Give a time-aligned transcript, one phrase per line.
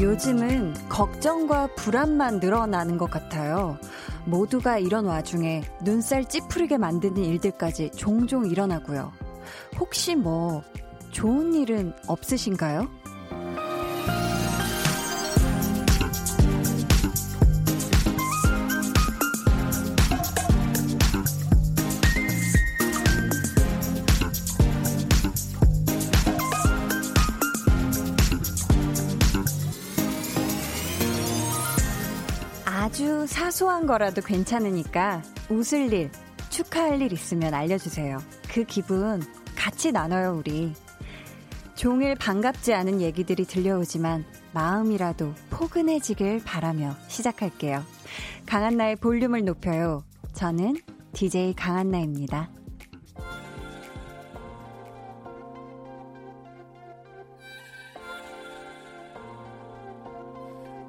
[0.00, 3.78] 요즘은 걱정과 불안만 늘어나는 것 같아요.
[4.26, 9.12] 모두가 이런 와중에 눈살 찌푸리게 만드는 일들까지 종종 일어나고요.
[9.80, 10.62] 혹시 뭐
[11.10, 12.88] 좋은 일은 없으신가요?
[33.84, 36.10] 사소한 거라도 괜찮으니까 웃을 일,
[36.48, 38.18] 축하할 일 있으면 알려주세요.
[38.50, 39.22] 그 기분
[39.54, 40.72] 같이 나눠요, 우리.
[41.74, 47.84] 종일 반갑지 않은 얘기들이 들려오지만 마음이라도 포근해지길 바라며 시작할게요.
[48.46, 50.02] 강한나의 볼륨을 높여요.
[50.32, 50.76] 저는
[51.12, 52.50] DJ 강한나입니다.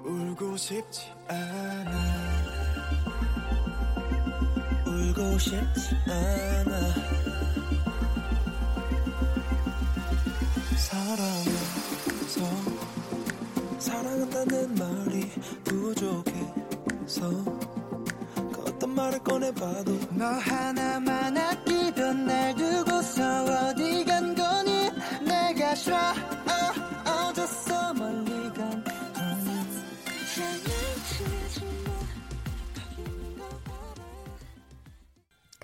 [0.05, 0.55] 울고
[5.37, 7.15] 싶지 않아 싶지 않아
[10.77, 12.41] 사랑해서
[13.79, 15.31] 사랑한다는 말이
[15.63, 17.29] 부족해서
[18.51, 24.89] 그 어떤 말을 꺼내봐도 너 하나만 아끼던 날 두고서 어디 간 거니?
[25.25, 26.44] 내가 싫어 어,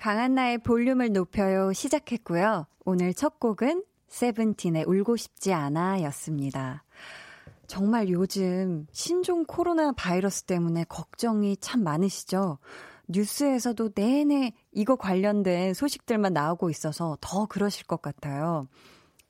[0.02, 2.66] 강한나의 볼륨을 높여요 시작했고요.
[2.84, 6.82] 오늘 첫 곡은 세븐틴의 울고 싶지 않아 였습니다.
[7.68, 12.58] 정말 요즘 신종 코로나 바이러스 때문에 걱정이 참 많으시죠?
[13.06, 18.66] 뉴스에서도 내내 이거 관련된 소식들만 나오고 있어서 더 그러실 것 같아요.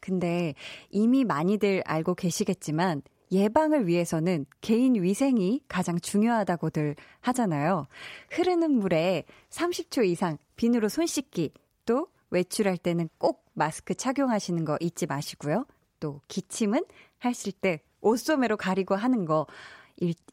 [0.01, 0.55] 근데
[0.89, 3.03] 이미 많이들 알고 계시겠지만
[3.33, 7.87] 예방을 위해서는 개인 위생이 가장 중요하다고들 하잖아요.
[8.31, 11.53] 흐르는 물에 30초 이상 비누로 손 씻기,
[11.87, 15.67] 또 외출할 때는 꼭 마스크 착용하시는 거 잊지 마시고요.
[15.99, 16.85] 또 기침은
[17.19, 19.47] 하실 때 옷소매로 가리고 하는 거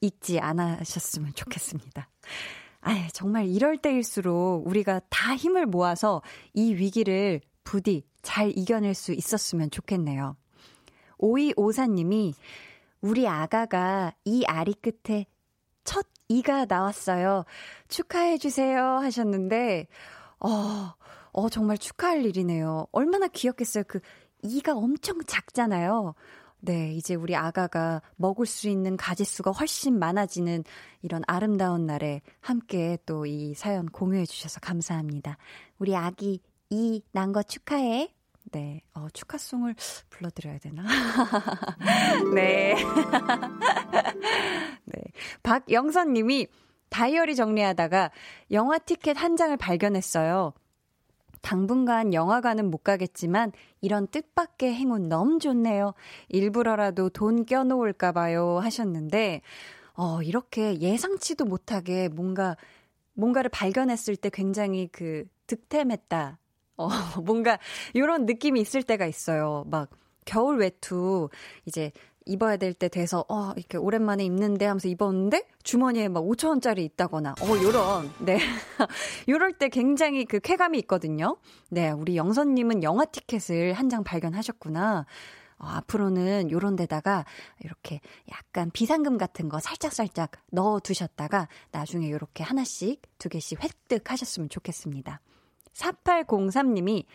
[0.01, 2.09] 잊지 않으셨으면 좋겠습니다.
[2.81, 6.21] 아 정말 이럴 때일수록 우리가 다 힘을 모아서
[6.53, 10.35] 이 위기를 부디 잘 이겨낼 수 있었으면 좋겠네요.
[11.19, 12.33] 오이오사님이
[13.01, 15.25] 우리 아가가 이 아리 끝에
[15.83, 17.45] 첫 이가 나왔어요.
[17.87, 19.87] 축하해주세요 하셨는데,
[20.39, 20.93] 어,
[21.31, 22.87] 어, 정말 축하할 일이네요.
[22.91, 23.83] 얼마나 귀엽겠어요.
[23.87, 23.99] 그
[24.43, 26.13] 이가 엄청 작잖아요.
[26.61, 30.63] 네, 이제 우리 아가가 먹을 수 있는 가지수가 훨씬 많아지는
[31.01, 35.37] 이런 아름다운 날에 함께 또 이 사연 공유해 주셔서 감사합니다.
[35.79, 38.13] 우리 아기 이 난 거 축하해.
[38.51, 39.75] 네, 어, 축하송을
[40.09, 40.83] 불러드려야 되나?
[42.33, 42.75] 네.
[44.85, 45.01] 네.
[45.43, 46.47] 박영선 님이
[46.89, 48.11] 다이어리 정리하다가
[48.51, 50.53] 영화 티켓 한 장을 발견했어요.
[51.41, 53.51] 당분간 영화관은 못 가겠지만
[53.81, 55.93] 이런 뜻밖의 행운 너무 좋네요.
[56.27, 59.41] 일부러라도 돈 껴놓을까봐요 하셨는데,
[59.93, 62.57] 어, 이렇게 예상치도 못하게 뭔가,
[63.13, 66.37] 뭔가를 발견했을 때 굉장히 그 득템했다.
[66.79, 66.87] 어,
[67.21, 67.59] 뭔가
[67.93, 69.65] 이런 느낌이 있을 때가 있어요.
[69.67, 69.89] 막
[70.25, 71.29] 겨울 외투
[71.65, 71.91] 이제
[72.25, 77.33] 입어야 될 때 돼서 어 이렇게 오랜만에 입는데 하면서 입었는데 주머니에 막 5천 원짜리 있다거나
[77.41, 78.37] 어 요런 네
[79.27, 81.37] 요럴 때 굉장히 그 쾌감이 있거든요.
[81.69, 85.05] 네 우리 영선님은 영화 티켓을 한 장 발견하셨구나.
[85.57, 87.25] 어, 앞으로는 요런 데다가
[87.63, 87.99] 이렇게
[88.31, 95.19] 약간 비상금 같은 거 살짝살짝 넣어 두셨다가 나중에 요렇게 하나씩 두 개씩 획득하셨으면 좋겠습니다.
[95.79, 97.05] 4803님이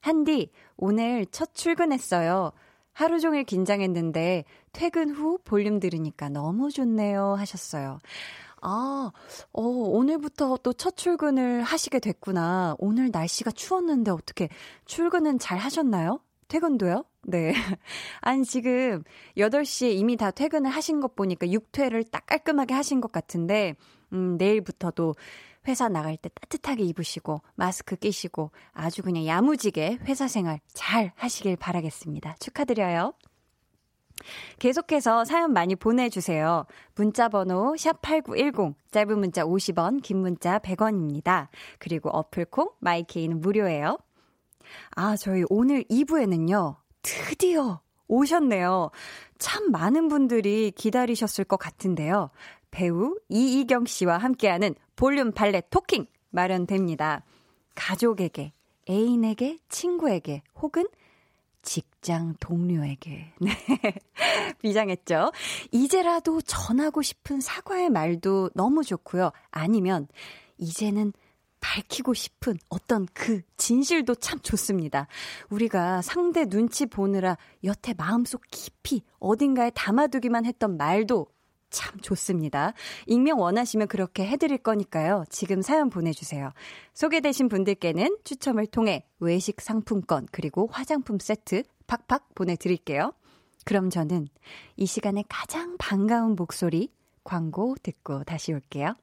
[0.00, 2.52] 한디 오늘 첫 출근했어요.
[2.92, 7.98] 하루 종일 긴장했는데 퇴근 후 볼륨 들으니까 너무 좋네요 하셨어요.
[8.62, 9.10] 아,
[9.52, 12.76] 어, 오늘부터 또 첫 출근을 하시게 됐구나.
[12.78, 14.48] 오늘 날씨가 추웠는데 어떻게
[14.86, 16.20] 출근은 잘 하셨나요?
[16.48, 17.04] 퇴근도요?
[17.26, 17.52] 네.
[18.20, 19.02] 아니, 지금
[19.36, 23.74] 8시에 이미 다 퇴근을 하신 것 보니까 6퇴를 딱 깔끔하게 하신 것 같은데,
[24.12, 25.14] 음, 내일부터도
[25.66, 32.36] 회사 나갈 때 따뜻하게 입으시고 마스크 끼시고 아주 그냥 야무지게 회사 생활 잘 하시길 바라겠습니다.
[32.38, 33.14] 축하드려요.
[34.58, 36.66] 계속해서 사연 많이 보내주세요.
[36.94, 41.48] 문자 번호 샵8910, 짧은 문자 50원, 긴 문자 100원입니다.
[41.78, 43.98] 그리고 어플콩, 마이케이는 무료예요.
[44.94, 48.90] 아, 저희 오늘 2부에는요, 드디어 오셨네요.
[49.38, 52.30] 참 많은 분들이 기다리셨을 것 같은데요.
[52.74, 57.22] 배우 이희경 씨와 함께하는 볼륨 발레 토킹 마련됩니다.
[57.76, 58.52] 가족에게,
[58.90, 60.88] 애인에게, 친구에게, 혹은
[61.62, 63.32] 직장 동료에게.
[63.40, 63.52] 네.
[64.60, 65.30] 비장했죠?
[65.70, 69.30] 이제라도 전하고 싶은 사과의 말도 너무 좋고요.
[69.52, 70.08] 아니면,
[70.58, 71.12] 이제는
[71.60, 75.06] 밝히고 싶은 어떤 그 진실도 참 좋습니다.
[75.48, 81.28] 우리가 상대 눈치 보느라 여태 마음속 깊이 어딘가에 담아두기만 했던 말도
[81.74, 82.72] 참 좋습니다.
[83.06, 85.24] 익명 원하시면 그렇게 해드릴 거니까요.
[85.28, 86.52] 지금 사연 보내주세요.
[86.94, 93.12] 소개되신 분들께는 추첨을 통해 외식 상품권 그리고 화장품 세트 팍팍 보내드릴게요.
[93.64, 94.28] 그럼 저는
[94.76, 96.90] 이 시간에 가장 반가운 목소리
[97.24, 98.94] 광고 듣고 다시 올게요.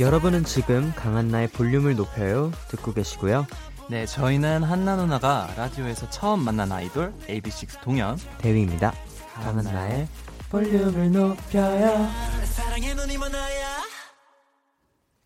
[0.00, 3.46] 여러분은 지금 강한나의 볼륨을 높여요 듣고 계시고요.
[3.90, 8.92] 네, 저희는 한나 누나가 라디오에서 처음 만난 아이돌 AB6 동현 대위입니다.
[9.34, 10.08] 강한나의
[10.50, 12.08] 볼륨을 높여요.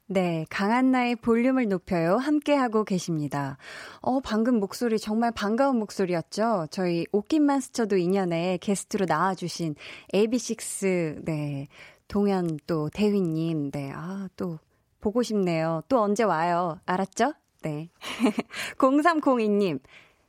[0.08, 2.17] 네, 강한나의 볼륨을 높여요.
[2.17, 3.56] 함께하고 계십니다.
[4.00, 6.69] 어, 방금 목소리 정말 반가운 목소리였죠?
[6.70, 9.75] 저희 옷깃만 스쳐도 인연에 게스트로 나와주신
[10.14, 11.67] AB6, 네,
[12.09, 14.59] 동현 또 대휘님, 네, 아, 또
[15.00, 15.82] 보고 싶네요.
[15.88, 16.79] 또 언제 와요?
[16.87, 17.32] 알았죠?
[17.66, 17.90] 네.
[18.78, 19.80] 0302님,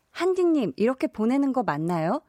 [0.10, 2.24] 한디님, 이렇게 보내는 거 맞나요?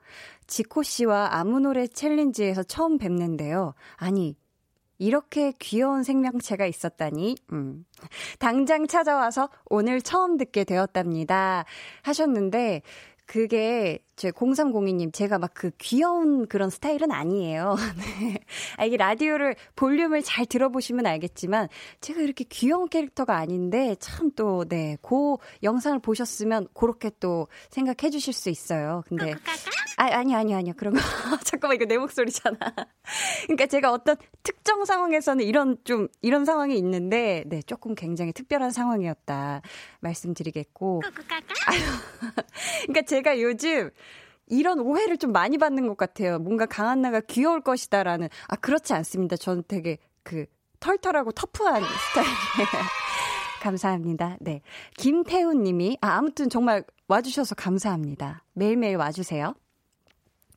[0.47, 3.73] 지코 씨와 아무 노래 챌린지에서 처음 뵙는데요.
[3.97, 4.37] 아니,
[4.99, 7.87] 이렇게 귀여운 생명체가 있었다니, 음.
[8.39, 11.65] 당장 찾아와서 오늘 처음 듣게 되었답니다.
[12.03, 12.83] 하셨는데,
[13.25, 17.77] 그게 제 0302님 제가 막 그 귀여운 그런 스타일은 아니에요.
[18.21, 18.39] 네.
[18.77, 21.69] 아, 이게 라디오를 볼륨을 잘 들어보시면 알겠지만
[22.01, 28.33] 제가 이렇게 귀여운 캐릭터가 아닌데 참 또 네, 그 영상을 보셨으면 그렇게 또 생각해 주실
[28.33, 29.03] 수 있어요.
[29.09, 29.33] 근데
[29.97, 30.75] 아, 아니 아니 아니요.
[30.77, 31.01] 그런 거
[31.45, 32.57] 잠깐만 이거 내 목소리잖아.
[33.45, 39.63] 그러니까 제가 어떤 특정 상황에서는 이런 좀 이런 상황이 있는데 네, 조금 굉장히 특별한 상황이었다
[40.01, 41.03] 말씀드리겠고.
[41.67, 41.81] 아유.
[42.87, 43.91] 그러니까 제가 요즘
[44.51, 46.39] 이런 오해를 좀 많이 받는 것 같아요.
[46.39, 48.29] 뭔가 강한나가 귀여울 것이다라는.
[48.49, 49.37] 아, 그렇지 않습니다.
[49.37, 50.47] 저는 되게 그
[50.81, 52.85] 털털하고 터프한 스타일이에요.
[53.61, 54.37] 감사합니다.
[54.41, 54.63] 네.
[54.97, 58.45] 김태훈 님이, 아, 아무튼 정말 와주셔서 감사합니다.
[58.53, 59.55] 매일매일 와주세요.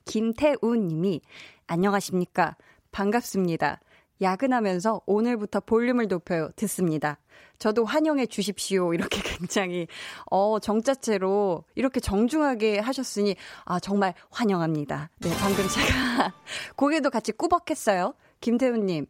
[0.05, 1.21] 김태훈 님이,
[1.67, 2.55] 안녕하십니까.
[2.91, 3.79] 반갑습니다.
[4.21, 6.49] 야근하면서 오늘부터 볼륨을 높여요.
[6.55, 7.17] 듣습니다.
[7.57, 8.93] 저도 환영해 주십시오.
[8.93, 9.87] 이렇게 굉장히,
[10.29, 13.35] 어, 정자체로 이렇게 정중하게 하셨으니,
[13.65, 15.09] 아, 정말 환영합니다.
[15.19, 16.33] 네, 방금 제가
[16.75, 18.13] 고개도 같이 꾸벅했어요.
[18.41, 19.05] 김태훈님,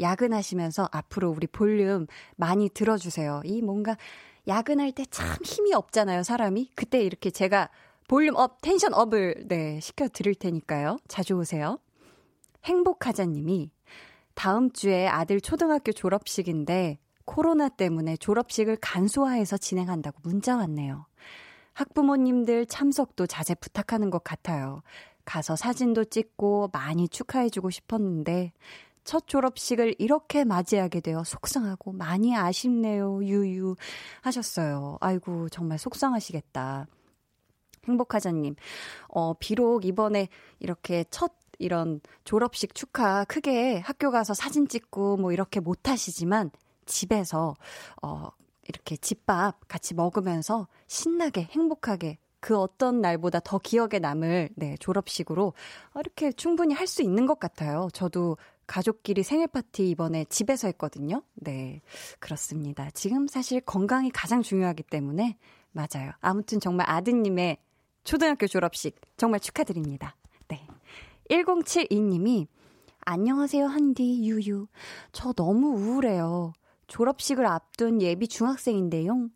[0.00, 2.06] 야근하시면서 앞으로 우리 볼륨
[2.36, 3.42] 많이 들어주세요.
[3.44, 3.96] 이 뭔가
[4.46, 6.70] 야근할 때 참 힘이 없잖아요, 사람이.
[6.74, 7.70] 그때 이렇게 제가
[8.08, 10.98] volume up, tension up을, 네, 시켜 드릴 테니까요.
[11.08, 11.78] 자주 오세요.
[12.64, 13.70] 행복하자님이
[14.34, 21.06] 다음 주에 아들 초등학교 졸업식인데 코로나 때문에 졸업식을 간소화해서 진행한다고 문자 왔네요.
[21.72, 24.82] 학부모님들 참석도 자제 부탁하는 것 같아요.
[25.24, 28.52] 가서 사진도 찍고 많이 축하해주고 싶었는데
[29.04, 33.24] 첫 졸업식을 이렇게 맞이하게 되어 속상하고 많이 아쉽네요.
[33.24, 33.76] 유유
[34.22, 34.98] 하셨어요.
[35.00, 36.86] 아이고 정말 속상하시겠다.
[37.86, 38.56] 행복하자님,
[39.08, 45.60] 어, 비록 이번에 이렇게 첫 이런 졸업식 축하 크게 학교 가서 사진 찍고 뭐 이렇게
[45.60, 46.50] 못 하시지만
[46.86, 47.54] 집에서
[48.02, 48.28] 어
[48.68, 55.54] 이렇게 집밥 같이 먹으면서 신나게 행복하게 그 어떤 날보다 더 기억에 남을 네, 졸업식으로
[55.98, 57.88] 이렇게 충분히 할 수 있는 것 같아요.
[57.94, 61.22] 저도 가족끼리 생일 파티 이번에 집에서 했거든요.
[61.34, 61.80] 네.
[62.18, 62.90] 그렇습니다.
[62.90, 65.38] 지금 사실 건강이 가장 중요하기 때문에
[65.72, 66.12] 맞아요.
[66.20, 67.58] 아무튼 정말 아드님의
[68.04, 70.14] 초등학교 졸업식 정말 축하드립니다.
[71.28, 71.42] 네.
[71.42, 72.46] 1072님이
[73.06, 74.66] 안녕하세요, 한디, 유유.
[75.12, 76.52] 저 너무 우울해요.
[76.86, 79.28] 졸업식을 앞둔 예비 중학생인데요.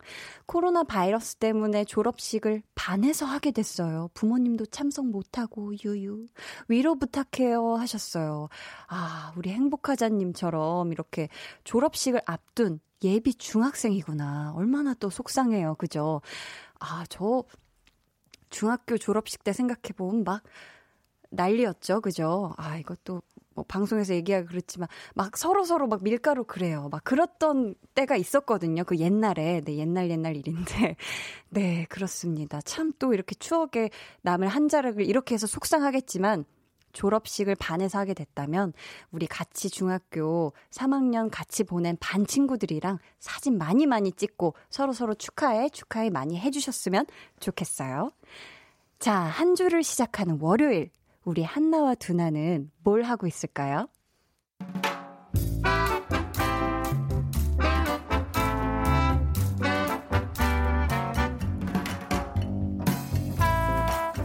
[0.47, 4.09] 코로나 바이러스 때문에 졸업식을 반에서 하게 됐어요.
[4.14, 6.26] 부모님도 참석 못하고, 유유.
[6.68, 7.75] 위로 부탁해요.
[7.76, 8.49] 하셨어요.
[8.87, 11.28] 아, 우리 행복하자님처럼 이렇게
[11.64, 14.52] 졸업식을 앞둔 예비 중학생이구나.
[14.57, 15.76] 얼마나 또 속상해요.
[15.76, 16.21] 그죠?
[16.80, 17.45] 아, 저
[18.50, 20.42] 중학교 졸업식 때 생각해보면 막
[21.31, 22.01] 난리였죠.
[22.01, 22.53] 그죠?
[22.57, 23.23] 아, 이것도
[23.55, 26.89] 뭐 방송에서 얘기하기 그렇지만 막 서로 서로 막 밀가루 그래요.
[26.91, 28.85] 막 그랬던 때가 있었거든요.
[28.85, 29.63] 그 옛날에.
[29.63, 30.97] 네, 옛날 옛날 일인데.
[31.51, 32.61] 네, 그렇습니다.
[32.61, 33.91] 참 또 이렇게 추억에
[34.23, 36.45] 남을 한 자락을 이렇게 해서 속상하겠지만
[36.93, 38.73] 졸업식을 반에서 하게 됐다면
[39.11, 45.69] 우리 같이 중학교 3학년 같이 보낸 반 친구들이랑 사진 많이 많이 찍고 서로 서로 축하해
[45.69, 47.07] 축하해 많이 해주셨으면
[47.41, 48.11] 좋겠어요.
[48.99, 50.91] 자, 한 주를 시작하는 월요일
[51.29, 53.91] 우리 한나와 두나는 뭘 하고 있을까요?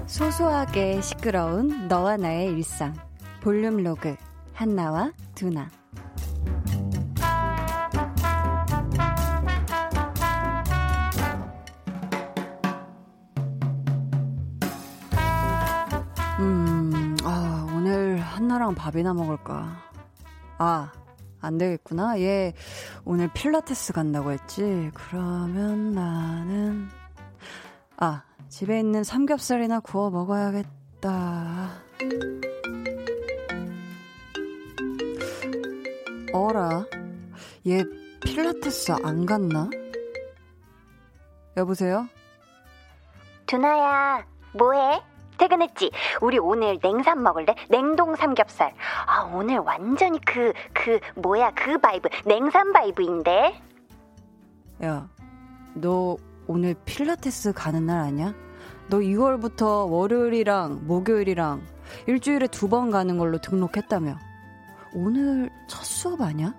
[0.08, 2.96] 소소하게 시끄러운 너와 나의 일상.
[3.42, 4.16] 볼륨 로그.
[4.54, 5.70] 한나와 두나.
[18.54, 19.82] 한나랑 밥이나 먹을까?
[20.60, 20.92] 아,
[21.42, 22.20] 안 되겠구나.
[22.20, 22.54] 얘
[23.04, 24.92] 오늘 필라테스 간다고 했지.
[24.94, 26.88] 그러면 나는,
[27.98, 31.70] 아, 집에 있는 삼겹살이나 구워 먹어야겠다.
[36.34, 36.86] 어라,
[37.68, 37.84] 얘
[38.24, 39.70] 필라테스 안 갔나?
[41.58, 42.08] 여보세요?
[43.48, 45.02] 두나야, 뭐해?
[45.38, 45.92] 퇴근했지?
[46.22, 47.56] 우리 오늘 냉삼 먹을래?
[47.70, 48.74] 냉동 삼겹살.
[49.06, 52.10] 아, 오늘 완전히 그, 그, 뭐야, 그 vibe.
[52.26, 53.62] 냉삼 vibe인데?
[54.84, 55.08] 야,
[55.74, 58.34] 너 오늘 필라테스 가는 날 아니야?
[58.88, 61.62] 너 2월부터 월요일이랑 목요일이랑
[62.08, 64.18] 일주일에 두 번 가는 걸로 등록했다며.
[64.94, 66.54] 오늘 첫 수업 아니야?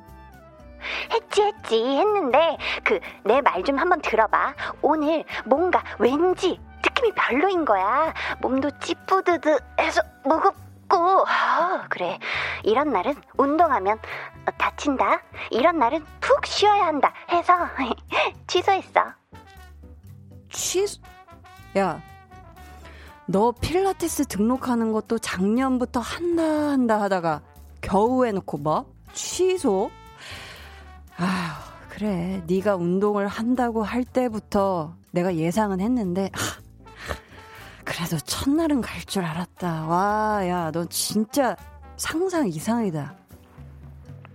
[1.12, 4.54] 했지, 했지, 했는데, 그, 내 말 좀 한번 들어봐.
[4.83, 6.59] 오늘 뭔가 왠지
[7.04, 8.12] 느낌이 별로인 거야.
[8.40, 12.18] 몸도 찌뿌드드해서 무겁고, 아, 그래.
[12.62, 13.99] 이런 날은 운동하면
[14.56, 15.20] 다친다.
[15.50, 17.12] 이런 날은 푹 쉬어야 한다.
[17.30, 17.52] 해서
[18.46, 19.00] 취소했어.
[20.50, 21.00] 취소?
[21.76, 22.00] 야,
[23.26, 27.42] 너 필라테스 등록하는 것도 작년부터 한다 한다 하다가
[27.80, 28.87] 겨우 해놓고 뭐?
[29.12, 29.90] 취소?
[31.16, 32.42] 아휴, 그래.
[32.46, 36.63] 네가 운동을 한다고 할 때부터 내가 예상은 했는데 하,
[37.85, 39.87] 그래도 첫날은 갈 줄 알았다.
[39.87, 41.57] 와, 야, 너 진짜
[41.97, 43.14] 상상 이상이다.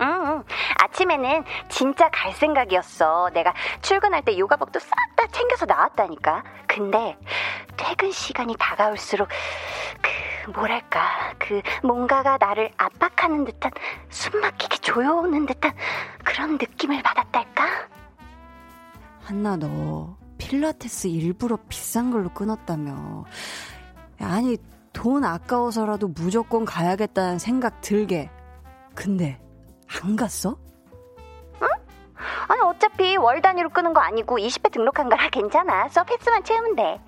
[0.01, 0.43] 응,
[0.77, 3.31] 아침에는 진짜 갈 생각이었어.
[3.33, 6.43] 내가 출근할 때 요가복도 싹 다 챙겨서 나왔다니까.
[6.67, 7.17] 근데
[7.75, 9.27] 퇴근 시간이 다가올수록
[10.01, 13.71] 그 뭐랄까 그 뭔가가 나를 압박하는 듯한
[14.09, 15.73] 숨막히게 조여오는 듯한
[16.23, 17.65] 그런 느낌을 받았달까?
[19.25, 23.25] 한나 너 필라테스 일부러 비싼 걸로 끊었다며.
[24.19, 24.57] 아니
[24.91, 28.31] 돈 아까워서라도 무조건 가야겠다는 생각 들게.
[28.95, 29.39] 근데
[30.01, 30.57] 안 갔어?
[32.47, 35.83] 아니 어차피 월 단위로 끄는 거 아니고 20회 등록한 거라 괜찮아.
[35.83, 36.99] 횟수만 채우면 돼.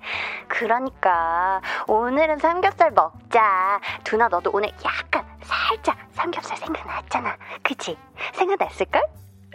[0.46, 3.80] 그러니까 오늘은 삼겹살 먹자.
[4.04, 7.36] 두나 너도 오늘 약간 살짝 삼겹살 생각났잖아.
[7.62, 7.98] 그치?
[8.34, 9.02] 생각났을걸?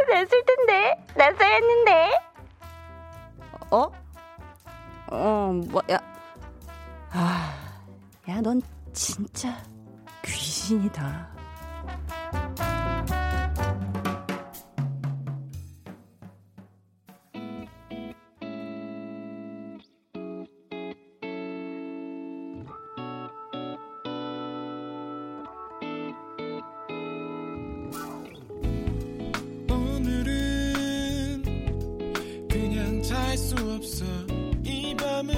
[0.10, 1.06] 났을 텐데.
[1.16, 2.12] 났어야 했는데.
[3.72, 3.92] 어?
[5.10, 6.00] 어, 뭐, 야.
[7.12, 7.54] 아,
[8.30, 8.62] 야, 넌
[8.94, 9.58] 진짜
[10.24, 11.30] 귀신이다.
[33.38, 34.04] 수 없어
[34.64, 35.36] 이 밤은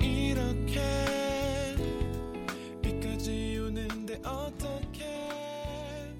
[0.00, 0.80] 이렇게
[2.80, 6.14] 비까지 오는데 어떡해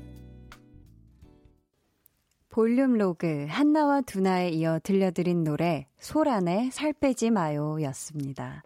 [2.51, 8.63] 볼륨 로그 한나와 두나에 이어 들려드린 노래 소란의 살 빼지 마요 였습니다.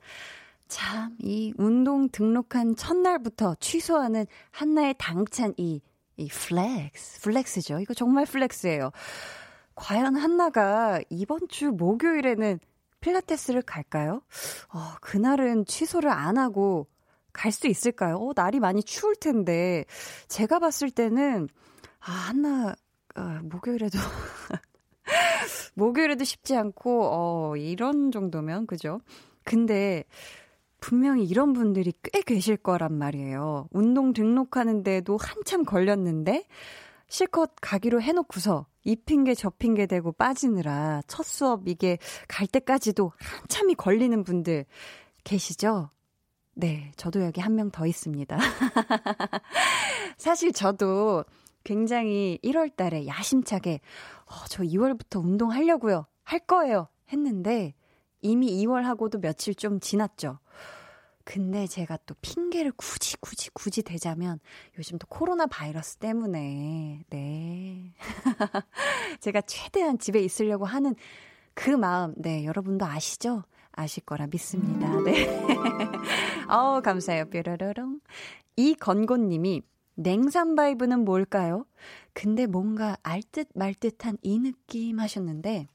[0.66, 5.80] 참, 이 운동 등록한 첫날부터 취소하는 한나의 당찬 이,
[6.16, 7.80] 이 flex, flex죠.
[7.80, 8.90] 이거 정말 flex예요.
[9.75, 12.61] 과연 한나가 이번 주 목요일에는
[13.00, 14.23] 필라테스를 갈까요?
[14.73, 16.87] 어, 그날은 취소를 안 하고
[17.33, 18.16] 갈 수 있을까요?
[18.16, 19.85] 어, 날이 많이 추울 텐데.
[20.28, 21.49] 제가 봤을 때는,
[22.00, 22.75] 아, 한나,
[23.16, 23.99] 어, 목요일에도,
[25.75, 29.00] 목요일에도 쉽지 않고, 어, 이런 정도면, 그죠?
[29.44, 30.04] 근데,
[30.84, 33.68] 분명히 이런 분들이 꽤 계실 거란 말이에요.
[33.70, 36.44] 운동 등록하는데도 한참 걸렸는데,
[37.08, 41.96] 실컷 가기로 해놓고서 이 핑계 저 핑계 대고 빠지느라 첫 수업 이게
[42.28, 44.66] 갈 때까지도 한참이 걸리는 분들
[45.24, 45.88] 계시죠?
[46.54, 48.36] 네, 저도 여기 한 명 더 있습니다.
[50.18, 51.24] 사실 저도
[51.64, 53.80] 굉장히 1월 달에 야심차게,
[54.26, 56.04] 어, 저 2월부터 운동하려고요.
[56.24, 56.88] 할 거예요.
[57.10, 57.72] 했는데,
[58.20, 60.40] 이미 2월 하고도 며칠 좀 지났죠.
[61.24, 64.40] 근데 제가 또 핑계를 굳이 굳이 굳이 대자면
[64.78, 67.94] 요즘 또 코로나 바이러스 때문에 네
[69.20, 70.94] 제가 최대한 집에 있으려고 하는
[71.54, 73.44] 그 마음 네 여러분도 아시죠?
[73.76, 75.00] 아실 거라 믿습니다.
[75.02, 75.26] 네.
[76.48, 77.26] 어우, 감사해요.
[77.26, 78.00] 뾰로로롱.
[78.56, 79.62] 이 건곤님이
[79.96, 81.66] 냉삼 바이브는 뭘까요?
[82.12, 85.66] 근데 뭔가 알듯 말듯한 이 느낌 하셨는데,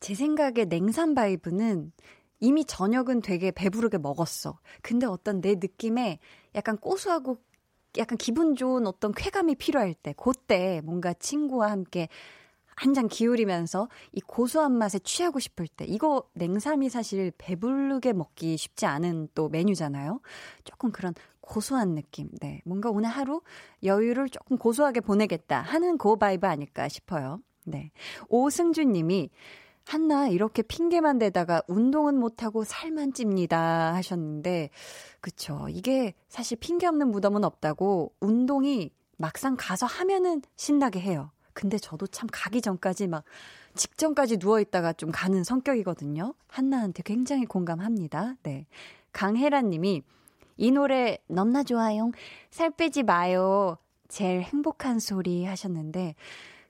[0.00, 1.92] 제 생각에 냉삼 바이브는
[2.42, 4.58] 이미 저녁은 되게 배부르게 먹었어.
[4.82, 6.18] 근데 어떤 내 느낌에
[6.56, 7.38] 약간 고소하고
[7.98, 12.08] 약간 기분 좋은 어떤 쾌감이 필요할 때, 그때 뭔가 친구와 함께
[12.74, 18.86] 한 잔 기울이면서 이 고소한 맛에 취하고 싶을 때, 이거 냉삼이 사실 배부르게 먹기 쉽지
[18.86, 20.20] 않은 또 메뉴잖아요.
[20.64, 22.28] 조금 그런 고소한 느낌.
[22.40, 22.60] 네.
[22.64, 23.40] 뭔가 오늘 하루
[23.84, 27.40] 여유를 조금 고소하게 보내겠다 하는 그 vibe 아닐까 싶어요.
[27.64, 27.92] 네.
[28.28, 29.30] 오승준 님이
[29.84, 34.70] 한나 이렇게 핑계만 대다가 운동은 못하고 살만 찝니다 하셨는데
[35.20, 35.66] 그쵸.
[35.68, 41.30] 이게 사실 핑계 없는 무덤은 없다고 운동이 막상 가서 하면은 신나게 해요.
[41.52, 43.24] 근데 저도 참 가기 전까지 막
[43.74, 46.34] 직전까지 누워 있다가 좀 가는 성격이거든요.
[46.48, 48.36] 한나한테 굉장히 공감합니다.
[48.42, 48.66] 네.
[49.12, 50.02] 강혜란 님이
[50.56, 52.10] 이 노래 넘나 좋아요
[52.50, 53.76] 살 빼지 마요.
[54.08, 56.14] 제일 행복한 소리 하셨는데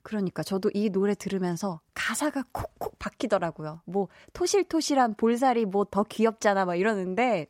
[0.03, 3.83] 그러니까 저도 이 노래 들으면서 가사가 콕콕 박히더라고요.
[3.87, 7.47] 뭐 토실토실한 볼살이 뭐 더 귀엽잖아 막 이러는데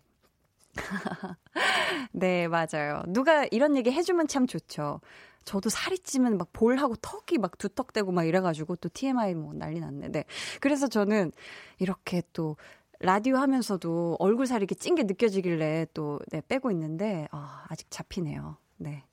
[2.13, 3.03] 네, 맞아요.
[3.09, 5.01] 누가 이런 얘기 해주면 참 좋죠.
[5.45, 10.09] 저도 살이 찌면 막 볼하고 턱이 막 두턱대고 막 이래가지고 또 TMI 뭐 난리 났네.
[10.09, 10.25] 네.
[10.61, 11.33] 그래서 저는
[11.79, 12.57] 이렇게 또
[13.01, 18.57] 라디오 하면서도 얼굴 살이 이렇게 찐 게 느껴지길래 또 네, 빼고 있는데, 아, 아직 잡히네요.
[18.77, 19.05] 네.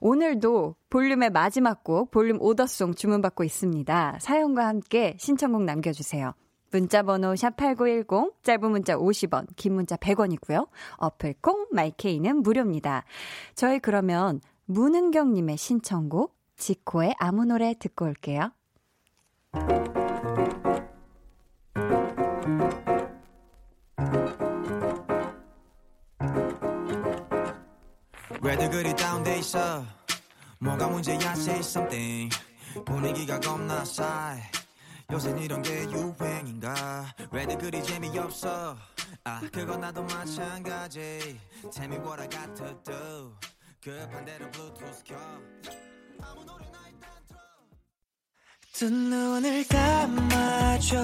[0.00, 4.18] 오늘도 볼륨의 마지막 곡, 볼륨 오더송 주문받고 있습니다.
[4.20, 6.34] 사연과 함께 신청곡 남겨주세요.
[6.70, 10.68] 문자번호 샵8910, 짧은 문자 50원, 긴 문자 100원이고요.
[10.96, 13.04] 어플 콩, 마이케이는 무료입니다.
[13.54, 18.50] 저희 그러면 문은경님의 신청곡, 지코의 아무 노래 듣고 올게요.
[28.46, 29.84] 왜들 그리 다운돼 있어?
[30.60, 32.32] 뭐가 문제야 say something.
[32.84, 34.40] 분위기가 겁나 싸해.
[35.10, 37.12] 요새 이런 게 유행인가?
[37.32, 38.76] 왜들 그리 재미없어?
[39.24, 41.40] 아 그건 나도 마찬가지.
[41.72, 43.34] Tell me what I got to do
[43.82, 45.16] 급한 대로 블루투스 켜.
[46.22, 46.86] 아무 노래나
[48.72, 50.96] 두 눈을 감아줘.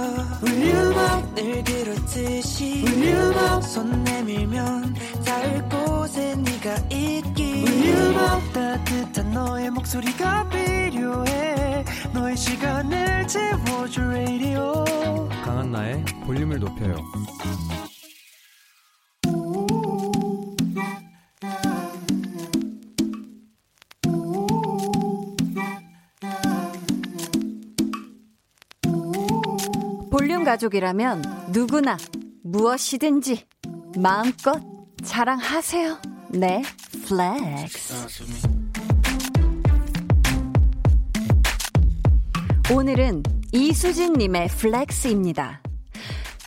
[0.42, 2.84] 울륨을 그렇듯이.
[2.86, 7.64] 울륨업 손 내밀면 닿을 곳 에 네가 있기
[8.52, 11.84] 따뜻한 너의 목소리가 필요해.
[12.12, 14.84] 너의 시간을 채워줄 radio.
[15.44, 16.96] 강한나의 볼륨을 높여요.
[30.44, 31.96] 가족이라면 누구나
[32.42, 33.46] 무엇이든지
[33.96, 34.71] 마음껏
[35.04, 35.98] 자랑하세요.
[36.30, 36.62] 네,
[37.06, 37.94] flex.
[42.72, 45.60] 오늘은 이수진님의 flex입니다.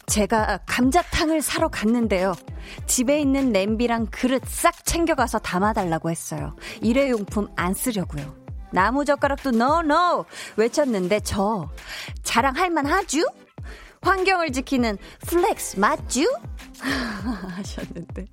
[0.08, 2.34] 제가 감자탕을 사러 갔는데요.
[2.88, 6.56] 집에 있는 냄비랑 그릇 싹 챙겨가서 담아달라고 했어요.
[6.82, 8.36] 일회용품 안 쓰려고요.
[8.72, 11.70] 나무젓가락도 no no 외쳤는데 저
[12.24, 13.20] 자랑할 만하죠?
[14.06, 16.22] 환경을 지키는 flex 맞죠?
[16.84, 18.26] 하셨는데.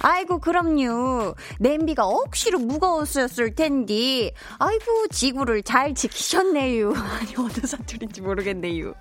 [0.00, 1.34] 아이고, 그럼요.
[1.60, 4.32] 냄비가 억시로 무거웠었을 텐데.
[4.58, 6.90] 아이고, 지구를 잘 지키셨네요.
[6.94, 8.94] 아니, 어느 사투리인지 모르겠네요.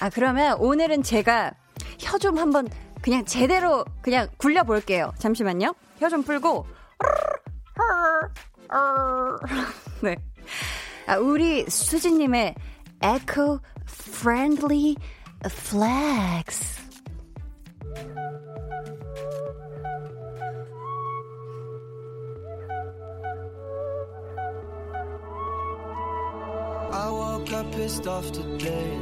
[0.00, 1.52] 아, 그러면 오늘은 제가
[1.98, 2.68] 혀 좀 한번
[3.00, 5.12] 그냥 제대로 그냥 굴려볼게요.
[5.18, 5.74] 잠시만요.
[5.98, 6.66] 혀 좀 풀고.
[10.02, 10.16] 네.
[11.06, 12.54] 아, 우리 수지님의
[13.04, 14.94] eco friendly
[15.50, 16.78] flags.
[26.92, 28.98] I woke up pissed off today.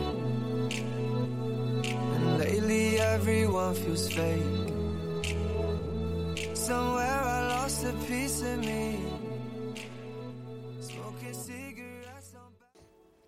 [2.14, 4.42] And lately everyone feels fake.
[6.54, 8.98] Somewhere I lost a piece of me.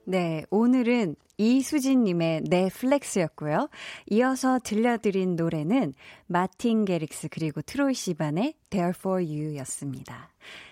[0.04, 3.68] 네, 오늘은 이수진님의 넷플렉스였고요.
[4.10, 5.94] 이어서 들려드린 노래는
[6.26, 10.30] 마틴 게릭스 그리고 트로이 시반의 There For You 였습니다.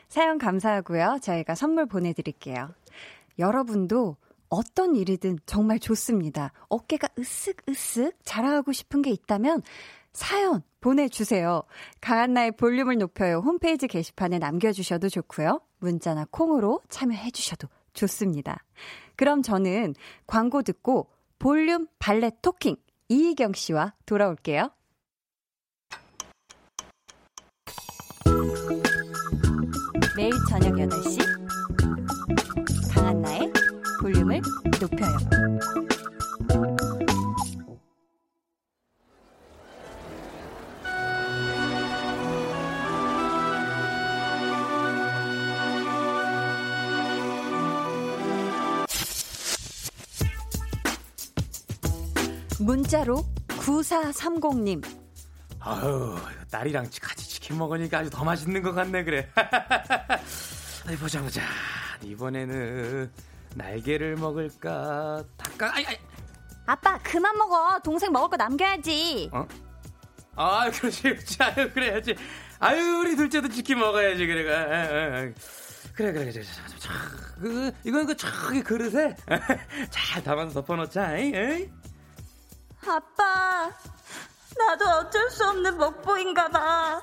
[0.09, 1.19] 사연 감사하고요.
[1.23, 2.75] 저희가 선물 보내드릴게요.
[3.39, 4.17] 여러분도
[4.49, 6.53] 어떤 일이든 정말 좋습니다.
[6.69, 9.63] 어깨가 으쓱으쓱 자랑하고 싶은 게 있다면
[10.13, 11.63] 사연 보내주세요.
[12.01, 13.39] 강한나의 볼륨을 높여요.
[13.39, 15.61] 홈페이지 게시판에 남겨주셔도 좋고요.
[15.79, 18.65] 문자나 콩으로 참여해주셔도 좋습니다.
[19.21, 19.95] 그럼 저는
[20.27, 22.77] 광고 듣고 볼륨 발레 토킹
[23.11, 24.71] 이희경 씨와 돌아올게요.
[30.17, 31.19] 매일 저녁 8시
[32.95, 33.53] 강한나의
[34.01, 34.41] 볼륨을
[34.81, 35.90] 높여요.
[52.91, 54.85] 문자로 9430님.
[55.61, 56.17] 아유,
[56.51, 59.31] 딸이랑 같이 치킨 먹으니까 아주 더 맛있는 것 같네, 그래.
[60.89, 61.41] 아이, 보자, 보자.
[62.03, 63.09] 이번에는
[63.55, 65.23] 날개를 먹을까?
[65.37, 65.97] 닭가, 아이, 아이.
[66.67, 67.79] 아빠, 그만 먹어.
[67.85, 69.31] 동생 먹을 거 남겨야지.
[69.33, 69.47] 어?
[70.35, 71.43] 아, 그렇지, 그렇지.
[71.45, 72.17] 아유, 그래야지.
[72.59, 74.43] 아유, 우리 둘째도 치킨 먹어야지, 그래.
[75.95, 76.33] 그래, 그래, 그래.
[76.33, 76.43] 그래.
[76.81, 76.93] 자,
[77.41, 79.15] 그, 이건 그 저기 그릇에
[79.91, 81.80] 잘 담아서 덮어놓자, 잉?
[82.87, 83.71] 아빠,
[84.57, 87.03] 나도 어쩔 수 없는 먹보인가 봐.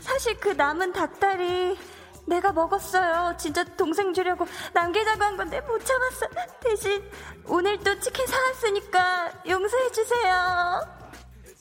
[0.00, 1.78] 사실 그 남은 닭다리
[2.26, 3.36] 내가 먹었어요.
[3.36, 6.26] 진짜 동생 주려고 남기자고 한 건데 못 참았어.
[6.60, 7.02] 대신
[7.46, 10.80] 오늘 또 치킨 사왔으니까 용서해 주세요.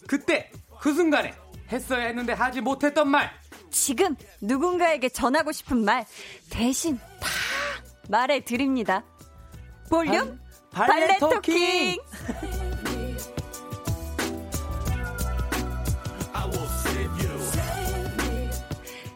[0.07, 1.33] 그때 그 순간에
[1.71, 3.31] 했어야 했는데 하지 못했던 말.
[3.71, 6.05] 지금 누군가에게 전하고 싶은 말
[6.49, 7.27] 대신 다
[8.09, 9.03] 말해 드립니다.
[9.89, 10.39] 볼륨
[10.71, 11.97] 발레 발레 talking.
[11.97, 12.49] talking.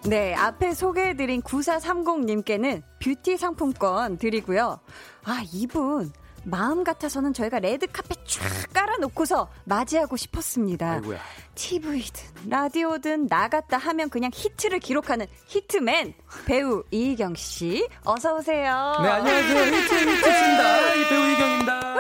[0.06, 4.80] 네, 앞에 소개해드린 9430님께는 뷰티 상품권 드리고요.
[5.24, 6.12] 아, 이분.
[6.46, 8.42] 마음 같아서는 저희가 레드 카펫 쫙
[8.74, 10.92] 깔아놓고서 맞이하고 싶었습니다.
[10.96, 11.18] 아이고야.
[11.56, 16.14] TV든 라디오든 나갔다 하면 그냥 히트를 기록하는 히트맨
[16.46, 19.00] 배우 이이경 씨 어서 오세요.
[19.02, 19.74] 네, 안녕하세요.
[19.74, 19.96] 히트.
[21.00, 21.94] 이 배우 이경입니다.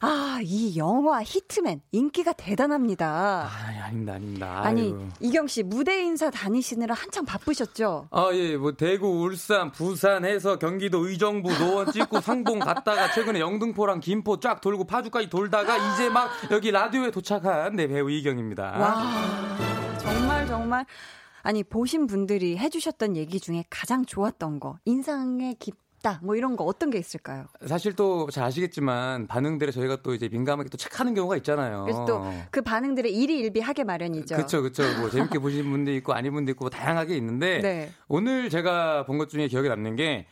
[0.00, 3.48] 아, 이 영화 히트맨 인기가 대단합니다.
[3.66, 4.60] 아니, 아닙니다, 아닙니다.
[4.62, 5.08] 아니, 아이고.
[5.20, 8.08] 이경 씨 무대 인사 다니시느라 한참 바쁘셨죠?
[8.10, 14.00] 아, 예, 뭐, 대구, 울산, 부산 해서 경기도 의정부, 노원 찍고 상봉 갔다가 최근에 영등포랑
[14.00, 18.62] 김포 쫙 돌고 파주까지 돌다가 이제 막 여기 라디오에 도착한 네, 배우 이경입니다.
[18.78, 20.86] 와, 정말 정말
[21.42, 26.64] 아니 보신 분들이 해주셨던 얘기 중에 가장 좋았던 거 인상에 깊 다 뭐 이런 거
[26.64, 27.46] 어떤 게 있을까요?
[27.66, 31.82] 사실 또 잘 아시겠지만 반응들에 저희가 또 이제 민감하게 또 체크하는 경우가 있잖아요.
[31.84, 34.36] 그래서 또 그 반응들의 일희일비하게 마련이죠.
[34.36, 34.82] 그렇죠, 그렇죠.
[35.00, 37.92] 뭐 재밌게 보신 분도 있고 아닌 분도 있고 뭐 다양하게 있는데 네.
[38.08, 40.26] 오늘 제가 본 것 중에 기억에 남는 게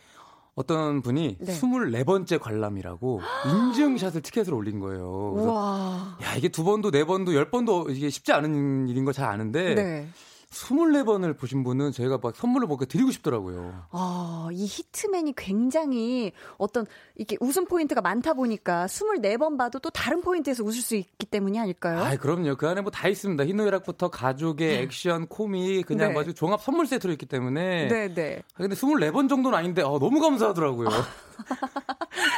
[0.56, 1.52] 어떤 분이 네.
[1.52, 5.32] 24번째 관람이라고 인증샷을 티켓을 올린 거예요.
[5.32, 6.18] 그래서 우와.
[6.22, 9.74] 야, 이게 두 번도 네 번도 열 번도 이게 쉽지 않은 일인 거 잘 아는데
[9.74, 10.08] 네.
[10.54, 13.84] 24번을 보신 분은 저희가 막 선물로 뭔가 드리고 싶더라고요.
[13.90, 16.86] 아, 이 히트맨이 굉장히 어떤
[17.16, 22.00] 이렇게 웃음 포인트가 많다 보니까 24번 봐도 또 다른 포인트에서 웃을 수 있기 때문이 아닐까요?
[22.02, 22.56] 아, 그럼요.
[22.56, 23.44] 그 안에 뭐 다 있습니다.
[23.44, 26.12] 희노애락부터 가족의 액션, 코믹, 그냥 네.
[26.12, 27.88] 뭐 아주 종합 선물 세트로 있기 때문에.
[27.88, 28.42] 네, 네.
[28.54, 30.88] 아, 근데 24번 정도는 아닌데, 어, 너무 감사하더라고요.
[30.88, 30.92] 아,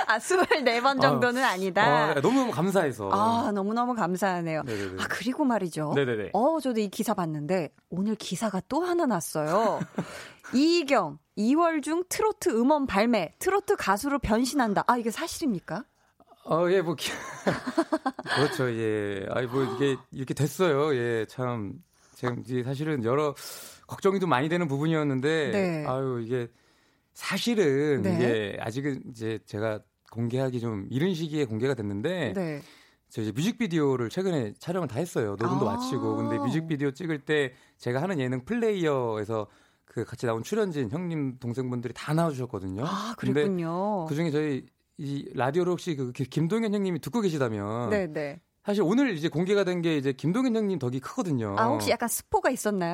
[0.06, 2.12] 24번 정도는 아 니다.
[2.12, 3.10] 어, 너무너무 감사해서.
[3.12, 4.62] 아, 너무너무 감사하네요.
[4.62, 5.02] 네네네.
[5.02, 5.92] 아, 그리고 말이죠.
[5.94, 6.30] 네네네.
[6.32, 9.80] 어, 저도 이 기사 봤는데, 오늘 기사가 또 하나 났어요.
[10.54, 14.84] 이희경, 2월 중 트로트 음원 발매, 트로트 가수로 변신한다.
[14.86, 15.84] 아, 이게 사실입니까?
[16.44, 17.10] 어, 예, 뭐, 기...
[18.36, 19.26] 그렇죠, 예.
[19.30, 20.94] 아이, 뭐, 이게, 이렇게 됐어요.
[20.94, 21.74] 예, 참.
[22.14, 23.34] 지금 사실은 여러
[23.86, 25.84] 걱정이 좀 많이 되는 부분이었는데, 네.
[25.86, 26.48] 아유, 이게,
[27.16, 28.14] 사실은 네.
[28.14, 29.80] 이게 아직은 이제 제가
[30.12, 32.60] 공개하기 좀 이른 시기에 공개가 됐는데, 네.
[33.08, 35.34] 저 이제 뮤직비디오를 최근에 촬영을 다 했어요.
[35.40, 35.74] 녹음도 아.
[35.76, 36.16] 마치고.
[36.16, 39.46] 근데 뮤직비디오 찍을 때 제가 하는 예능 플레이어에서
[39.86, 42.84] 그 같이 나온 출연진 형님 동생분들이 다 나와주셨거든요.
[42.84, 44.04] 아, 그랬군요.
[44.04, 44.66] 그 중에 저희
[44.98, 48.40] 이 라디오를 혹시 그 김동현 형님이 듣고 계시다면 네, 네.
[48.62, 51.56] 사실 오늘 이제 공개가 된 게 이제 김동현 형님 덕이 크거든요.
[51.58, 52.92] 아, 혹시 약간 스포가 있었나요?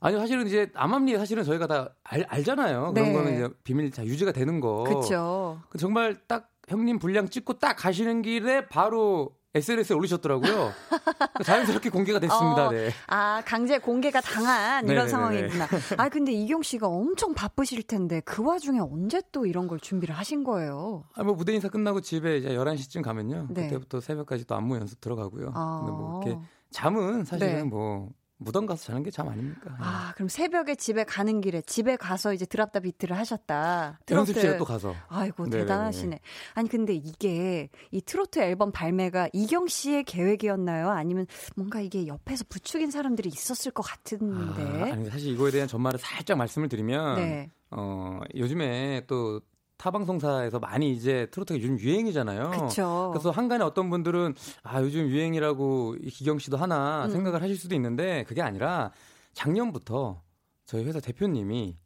[0.00, 2.92] 아니요, 사실은 이제 암암리 사실은 저희가 다 알, 알잖아요.
[2.92, 3.12] 그런 네.
[3.12, 4.84] 거는 이제 비밀 다 유지가 되는 거.
[4.84, 5.60] 그쵸.
[5.68, 10.70] 그 정말 딱 형님 분량 찍고 딱 가시는 길에 바로 SNS에 올리셨더라고요.
[11.44, 12.66] 자연스럽게 공개가 됐습니다.
[12.68, 12.90] 어, 네.
[13.06, 15.08] 아, 강제 공개가 당한 이런 네네네네.
[15.08, 15.66] 상황이구나.
[15.96, 20.44] 아, 근데 이경 씨가 엄청 바쁘실 텐데 그 와중에 언제 또 이런 걸 준비를 하신
[20.44, 21.04] 거예요?
[21.14, 23.46] 아, 뭐 무대 인사 끝나고 집에 이제 11시쯤 가면요.
[23.50, 23.62] 네.
[23.68, 25.52] 그때부터 새벽까지 또 안무 연습 들어가고요.
[25.54, 25.78] 아.
[25.80, 27.62] 근데 뭐 이렇게 잠은 사실은 네.
[27.64, 29.74] 뭐 무덤 가서 자는 게 잠 아닙니까?
[29.78, 33.98] 아, 그럼 새벽에 집에 가는 길에 집에 가서 이제 드랍다 비트를 하셨다.
[34.10, 34.94] 연습실에 또 가서.
[35.08, 35.62] 아이고 네네네.
[35.62, 36.20] 대단하시네.
[36.54, 40.90] 아니 근데 이게 이 트로트 앨범 발매가 이경 씨의 계획이었나요?
[40.90, 44.90] 아니면 뭔가 이게 옆에서 부추긴 사람들이 있었을 것 같은데.
[44.90, 47.50] 아, 아니 사실 이거에 대한 전말을 살짝 말씀을 드리면 네.
[47.70, 49.40] 어, 요즘에 또
[49.76, 52.50] 타 방송사에서 많이 이제 트로트가 요즘 유행이잖아요.
[52.50, 53.10] 그쵸.
[53.12, 57.10] 그래서 한간에 어떤 분들은 아 요즘 유행이라고 이 기경 씨도 하나 음.
[57.10, 58.90] 생각을 하실 수도 있는데 그게 아니라
[59.34, 60.22] 작년부터
[60.64, 61.76] 저희 회사 대표님이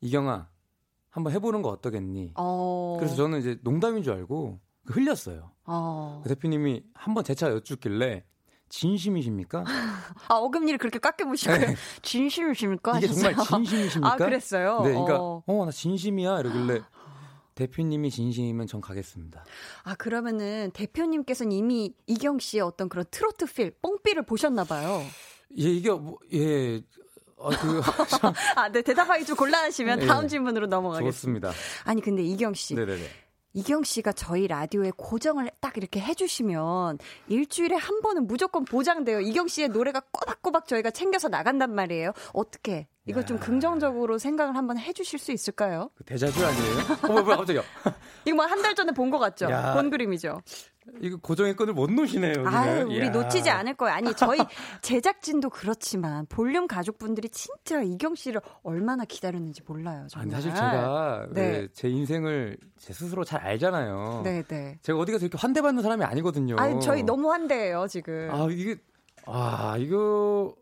[0.00, 0.48] 이경아
[1.10, 2.32] 한번 해보는 거 어떠겠니?
[2.36, 2.96] 어.
[2.98, 5.50] 그래서 저는 이제 농담인 줄 알고 그 흘렸어요.
[5.64, 6.20] 어.
[6.22, 8.24] 그 대표님이 한번 재차 여쭙길래
[8.70, 9.64] 진심이십니까?
[10.28, 10.98] 아, 어금니를 그렇게.
[12.02, 12.92] 진심이십니까?
[12.92, 12.98] 네.
[12.98, 13.64] 이게 정말 하셨어요?
[13.64, 14.12] 진심이십니까?
[14.12, 14.80] 아, 그랬어요?
[14.82, 15.42] 네, 그러니까 어.
[15.46, 16.82] 어나 진심이야 이러길래
[17.58, 19.44] 대표님이 진심이면 전 가겠습니다.
[19.82, 25.02] 아, 그러면은 대표님께서는 이미 이경 씨의 어떤 그런 트로트 필, 뽕삐를 보셨나 봐요.
[25.58, 26.80] 예, 이게 뭐, 예,
[27.36, 30.06] 어, 그, 참 아, 네, 대답하기 좀 곤란하시면 네.
[30.06, 31.50] 다음 질문으로 넘어가겠습니다.
[31.50, 31.52] 좋습니다.
[31.84, 32.76] 아니, 근데 이경 씨.
[32.76, 33.02] 네네네.
[33.54, 39.20] 이경 씨가 저희 라디오에 고정을 딱 이렇게 해주시면 일주일에 한 번은 무조건 보장돼요.
[39.20, 42.12] 이경 씨의 노래가 꼬박꼬박 저희가 챙겨서 나간단 말이에요.
[42.34, 43.40] 어떻게 이걸 좀 야.
[43.40, 45.90] 긍정적으로 생각을 한번 해주실 수 있을까요?
[45.96, 46.74] 그 대자주 아니에요?
[47.08, 47.62] 어머, 뭐야, 갑자기요.
[48.26, 49.46] 이거 뭐 한 달 전에 본 것 같죠?
[49.50, 49.72] 야.
[49.74, 50.40] 본 그림이죠.
[51.02, 52.46] 이거 고정의 끈을 못 놓으시네요.
[52.46, 53.10] 아유, 우리 이야.
[53.10, 53.94] 놓치지 않을 거예요.
[53.94, 54.38] 아니, 저희
[54.80, 60.00] 제작진도 그렇지만 볼륨 가족분들이 진짜 이경 씨를 얼마나 기다렸는지 몰라요.
[60.00, 60.30] 아니, 정말.
[60.32, 61.50] 사실 제가 네.
[61.60, 64.22] 네, 제 인생을 제 스스로 잘 알잖아요.
[64.24, 64.78] 네, 네.
[64.82, 66.56] 제가 어디 가서 이렇게 환대받는 사람이 아니거든요.
[66.58, 68.30] 아니, 저희 너무 환대해요, 지금.
[68.32, 68.76] 아, 이게,
[69.30, 70.54] 아, 이거,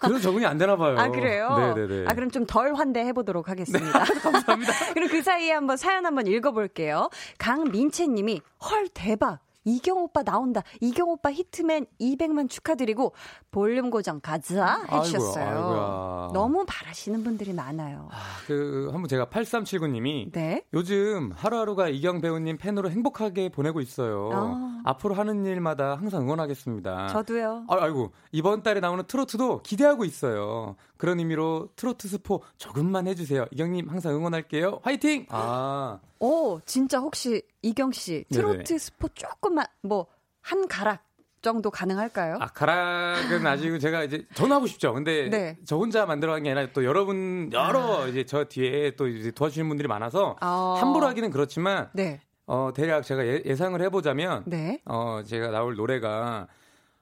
[0.00, 0.96] 그래도 적응이 안 되나 봐요.
[0.98, 1.74] 아, 그래요?
[1.74, 2.06] 네네네.
[2.08, 4.04] 아, 그럼 좀 덜 환대해 보도록 하겠습니다.
[4.22, 4.72] 감사합니다.
[4.94, 7.10] 그리고 그 사이에 한번 사연 한번 읽어 볼게요.
[7.38, 9.40] 강민채 님이, 헐, 대박.
[9.66, 10.62] 이경 오빠 나온다.
[10.80, 13.12] 이경 오빠 히트맨 200만 축하드리고
[13.50, 15.44] 볼륨 고정 가자 해주셨어요.
[15.44, 16.30] 아이고야.
[16.32, 18.08] 너무 바라시는 분들이 많아요.
[18.12, 20.62] 아, 그, 한번 제가 8379님이 네.
[20.72, 24.30] 요즘 하루하루가 이경 배우님 팬으로 행복하게 보내고 있어요.
[24.32, 24.82] 아.
[24.84, 27.08] 앞으로 하는 일마다 항상 응원하겠습니다.
[27.08, 27.64] 저도요.
[27.68, 30.76] 아, 아이고 이번 달에 나오는 트로트도 기대하고 있어요.
[30.96, 33.46] 그런 의미로 트로트 스포 조금만 해주세요.
[33.50, 34.80] 이경님 항상 응원할게요.
[34.82, 35.26] 화이팅!
[35.30, 38.78] 아, 오, 진짜 혹시 이경 씨 트로트 네네.
[38.78, 40.06] 스포 조금만 뭐
[40.42, 41.04] 한 가락
[41.42, 42.36] 정도 가능할까요?
[42.40, 44.92] 아 가락은 아직 제가 이제 전하고 싶죠.
[44.94, 45.58] 근데 네.
[45.64, 49.66] 저 혼자 만들어 간 게 아니라 또 여러분 여러 이제 저 뒤에 또 이제 도와주시는
[49.68, 50.76] 분들이 많아서 아.
[50.78, 52.20] 함부로 하기는 그렇지만 네.
[52.46, 54.80] 어 대략 제가 예, 예상을 해보자면 네.
[54.84, 56.46] 어, 제가 나올 노래가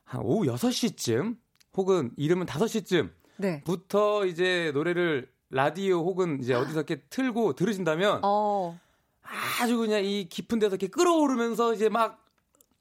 [0.04, 1.36] 한 오후 6시쯤
[1.76, 3.62] 혹은 이름은 5시쯤 네.
[3.64, 8.78] 부터 이제 노래를 라디오 혹은 이제 어디서 이렇게 틀고 들으신다면 어.
[9.60, 12.20] 아주 그냥 이 깊은 데서 이렇게 끌어오르면서 이제 막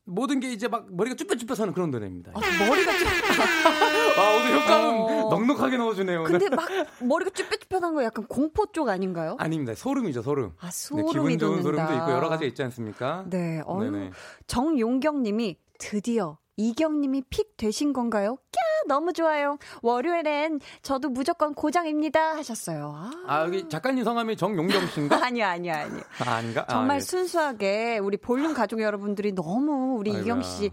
[0.05, 2.31] 모든 게 이제 막 머리가 쭈뼛쭈뼛 하는 그런 노래입니다.
[2.35, 3.07] 아, 머리가 좀
[4.19, 5.29] 아, 오늘 효과음 어.
[5.29, 6.23] 넉넉하게 넣어주네요.
[6.23, 6.39] 오늘.
[6.39, 6.67] 근데 막
[6.99, 9.37] 머리가 쭈뼛쭈뼛한 거 약간 공포 쪽 아닌가요?
[9.39, 9.73] 아닙니다.
[9.75, 10.51] 소름이죠, 소름.
[10.59, 11.87] 아, 네, 소름이 기분 좋은 돋는다.
[11.87, 13.23] 소름도 있고 여러 가지가 있지 않습니까?
[13.29, 13.61] 네.
[13.65, 14.11] 어유 네네.
[14.47, 18.37] 정용경 님이 드디어 이경 님이 픽 되신 건가요?
[18.51, 19.57] 꺄 너무 좋아요.
[19.81, 22.93] 월요일엔 저도 무조건 고장입니다 하셨어요.
[22.95, 23.11] 아.
[23.27, 25.19] 아, 여기 작가님 성함이 정용경 씨인가?
[25.25, 26.01] 아니요, 아니요, 아니요.
[26.25, 26.65] 아, 아닌가?
[26.69, 26.99] 정말 아, 예.
[26.99, 30.23] 순수하게 우리 볼륨 가족 여러분들이 너무 우리 아이고야.
[30.23, 30.69] 이경 씨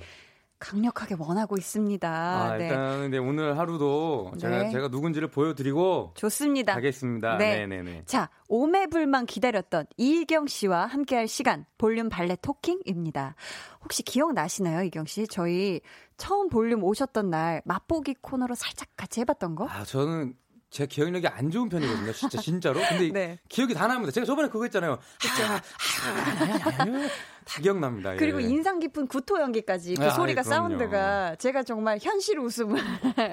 [0.61, 2.09] 강력하게 원하고 있습니다.
[2.09, 2.69] 아, 네.
[2.69, 4.71] 일단 근데 오늘 하루도 제가 네.
[4.71, 6.75] 제가 누군지를 보여드리고 좋습니다.
[6.75, 7.39] 가겠습니다.
[7.39, 7.67] 네.
[7.67, 8.03] 네, 네, 네.
[8.05, 13.35] 자, 오매불만 기다렸던 이경 씨와 함께할 시간 볼륨 발레 토킹입니다.
[13.83, 15.27] 혹시 기억 나시나요, 이경 씨?
[15.27, 15.81] 저희
[16.19, 19.67] 처음 볼륨 오셨던 날 맛보기 코너로 살짝 같이 해봤던 거?
[19.67, 20.35] 아, 저는
[20.71, 22.13] 제 기억력이 안 좋은 편이거든요.
[22.13, 22.81] 진짜 진짜로.
[22.89, 23.39] 근데 네.
[23.49, 24.13] 기억이 다 납니다.
[24.13, 24.93] 제가 저번에 그거 했잖아요.
[24.93, 27.09] 아, 아, 아, 아,
[27.45, 28.15] 다 기억납니다.
[28.15, 28.17] 예.
[28.17, 30.45] 그리고 인상 깊은 구토 연기까지 그 아, 소리가 아이.
[30.45, 32.81] 사운드가 제가 정말 현실 웃음을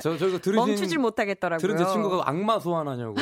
[0.02, 1.62] 저 저거 들으신 멈추질 못하겠더라고요.
[1.62, 3.16] 들은 제 친구가 악마 소환하냐고.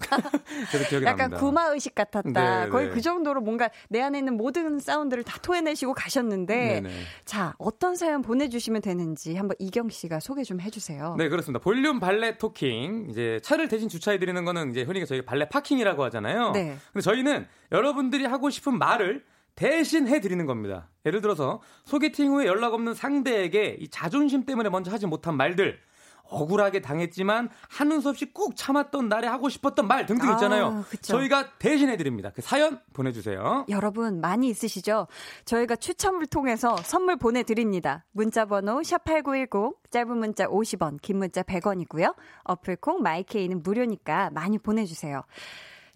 [0.88, 1.38] 기억이 약간 납니다.
[1.38, 2.64] 구마 의식 같았다.
[2.64, 2.94] 네, 거의 네.
[2.94, 6.90] 그 정도로 뭔가 내 안에 있는 모든 사운드를 다 토해내시고 가셨는데, 네네.
[7.24, 11.16] 자 어떤 사연 보내주시면 되는지 한번 이경 씨가 소개 좀 해주세요.
[11.18, 11.62] 네, 그렇습니다.
[11.62, 13.08] 볼륨 발레 토킹.
[13.10, 16.52] 이제 차를 대신 주차해 드리는 거는 이제 흔히 저희 발레 파킹이라고 하잖아요.
[16.52, 16.76] 네.
[16.92, 19.24] 근데 저희는 여러분들이 하고 싶은 말을
[19.54, 20.88] 대신 해 드리는 겁니다.
[21.04, 25.78] 예를 들어서 소개팅 후에 연락 없는 상대에게 이 자존심 때문에 먼저 하지 못한 말들
[26.24, 30.84] 억울하게 당했지만 하는 수 없이 꾹 참았던 날에 하고 싶었던 말 등등 아, 있잖아요.
[30.88, 31.14] 그쵸.
[31.14, 32.30] 저희가 대신해 드립니다.
[32.34, 33.66] 그 사연 보내주세요.
[33.68, 35.06] 여러분 많이 있으시죠?
[35.44, 38.04] 저희가 추첨을 통해서 선물 보내드립니다.
[38.12, 42.14] 문자번호 샵8910 짧은 문자 50원 긴 문자 100원이고요.
[42.44, 45.22] 어플 콩, my K는 무료니까 많이 보내주세요.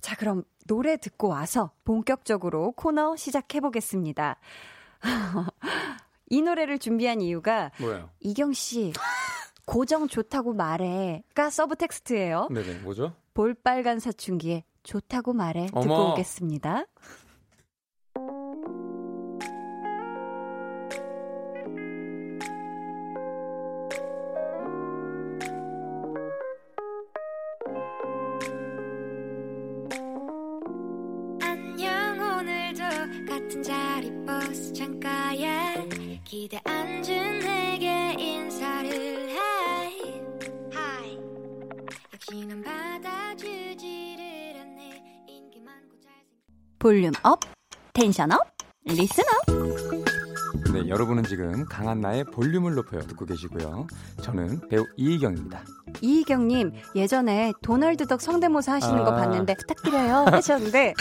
[0.01, 4.37] 자 그럼 노래 듣고 와서 본격적으로 코너 시작해 보겠습니다.
[6.29, 8.11] 이 노래를 준비한 이유가 뭐예요?
[8.21, 8.93] 이경 씨
[9.67, 12.49] 고정 좋다고 말해가 subtext예요.
[12.51, 13.13] 네네, 뭐죠?
[13.35, 16.13] 볼빨간 사춘기에 좋다고 말해 듣고 어머.
[16.13, 16.85] 오겠습니다.
[31.43, 32.17] 안녕
[33.29, 35.89] 같은 자리 버스 창가에
[36.25, 37.36] 기대 앉은
[46.79, 47.41] volume up,
[47.93, 48.41] tension up,
[48.85, 50.73] listen up.
[50.73, 53.87] 네, 여러분은 지금 강한나의 볼륨을 높여요 듣고 계시고요.
[54.21, 55.63] 저는 배우 이이경입니다.
[56.03, 59.17] 이이경님 예전에 도널드 덕 성대모사 하시는 거 아.
[59.17, 60.95] 봤는데 부탁드려요 하셨는데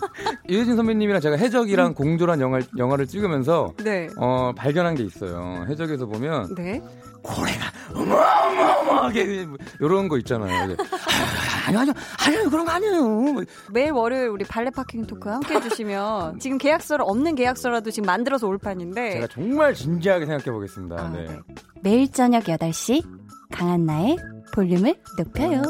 [0.48, 4.08] 유해진 선배님이랑 제가 해적이랑 공조란 영화, 영화를 찍으면서 네.
[4.18, 5.66] 어, 발견한 게 있어요.
[5.68, 6.82] 해적에서 보면 네.
[7.22, 9.46] 고래가 어마어마하게
[9.80, 10.66] 이런 거 있잖아요.
[10.66, 10.82] 그래서
[11.66, 11.92] 아니요, 아니요,
[12.26, 13.44] 아니요, 그런 거 아니에요.
[13.72, 18.58] 매일 월요일 우리 발레 파킹 토크 함께 해주시면 지금 계약서를 없는 계약서라도 지금 만들어서 올
[18.58, 20.96] 판인데 제가 정말 진지하게 생각해 보겠습니다.
[20.98, 21.26] 아, 네.
[21.26, 21.38] 네.
[21.82, 23.02] 매일 저녁 8시
[23.50, 24.16] 강한나의
[24.54, 25.62] 볼륨을 높여요.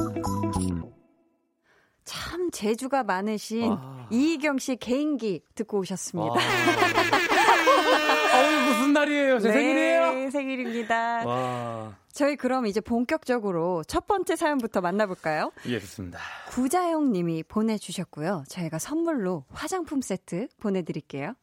[2.05, 4.07] 참 재주가 많으신 아.
[4.11, 6.35] 이희경 씨 개인기 듣고 오셨습니다.
[8.35, 9.39] 어우, 무슨 날이에요?
[9.39, 10.13] 제 생일이에요?
[10.13, 11.27] 네, 생일입니다.
[11.27, 11.97] 와.
[12.13, 15.53] 저희 그럼 이제 본격적으로 첫 번째 사연부터 만나볼까요?
[15.67, 16.19] 예, 좋습니다.
[16.51, 18.45] 구자영 님이 보내주셨고요.
[18.49, 21.35] 저희가 선물로 화장품 세트 보내드릴게요.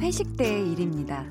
[0.00, 1.24] 회식 때의 일입니다.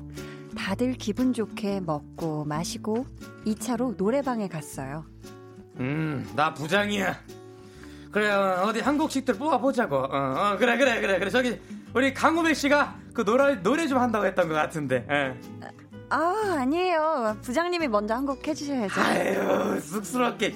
[0.58, 3.06] 다들 기분 좋게 먹고 마시고
[3.46, 5.04] 2차로 노래방에 갔어요.
[5.78, 7.16] 음, 나 부장이야.
[8.10, 9.96] 그래, 어, 어디 한국식들 뽑아보자고.
[9.96, 11.30] 어, 어, 그래, 그래, 그래, 그래.
[11.30, 11.60] 저기,
[11.94, 15.06] 우리 강우백 씨가 그 노래, 노래 좀 한다고 했던 것 같은데.
[15.10, 15.38] 예.
[16.10, 17.36] 아, 아니에요.
[17.42, 19.00] 부장님이 먼저 한 곡 해주셔야죠.
[19.00, 20.54] 아유, 쑥스럽게.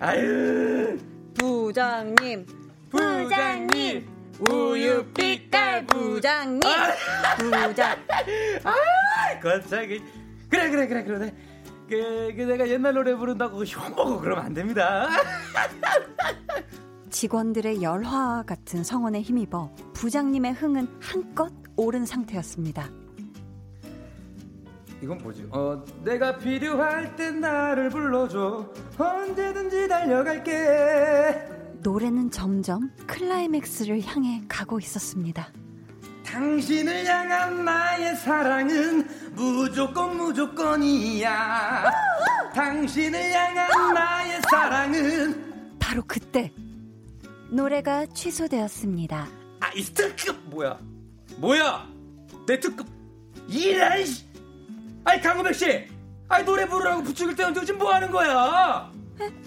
[0.00, 0.96] 아유.
[1.38, 2.46] 부장님,
[2.90, 4.06] 부장님,
[4.50, 6.60] 우유 빛깔 부장님,
[7.38, 7.96] 부장.
[9.40, 10.00] 거창이.
[10.48, 11.34] 그래, 그래, 그래, 그래.
[11.88, 15.08] 그, 그 내가 옛날 노래 부른다고 흉보고 그러면 안 됩니다.
[17.10, 22.88] 직원들의 열화 같은 성원에 힘입어 부장님의 흥은 한껏 오른 상태였습니다.
[25.02, 25.46] 이건 뭐지?
[25.50, 28.72] 어, 내가 필요할 땐 나를 불러줘.
[28.96, 31.51] 언제든지 달려갈게.
[31.82, 35.48] 노래는 점점 클라이맥스를 향해 가고 있었습니다.
[36.24, 41.90] 당신을 향한 나의 사랑은 무조건 무조건이야.
[42.54, 46.52] 당신을 향한 나의 사랑은 바로 그때
[47.50, 49.28] 노래가 취소되었습니다.
[49.60, 50.78] 아이스트급 뭐야?
[51.36, 51.88] 뭐야?
[52.46, 52.86] 내 특급
[53.48, 54.24] 이래 씨.
[55.04, 55.86] 아이 강호백 씨.
[56.28, 58.90] 아이 노래 부르라고 부축일 때 지금 뭐 하는 거야?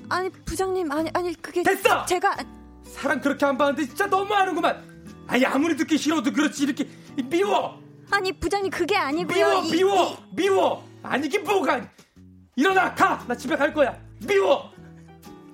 [0.10, 2.06] 아니 부장님 아니 아니 그게 됐어!
[2.06, 2.36] 제가
[2.84, 4.82] 사람 그렇게 안 봤는데 진짜 너무하는구만.
[5.28, 6.88] 아니 아무리 듣기 싫어도 그렇지 이렇게
[7.30, 7.80] 미워.
[8.12, 9.36] 아니 부장님 그게 아니고요.
[9.36, 11.82] 미워 이- 미워 이- 미워 아니긴 뭐가
[12.56, 14.70] 일어나 가 나 집에 갈 거야 미워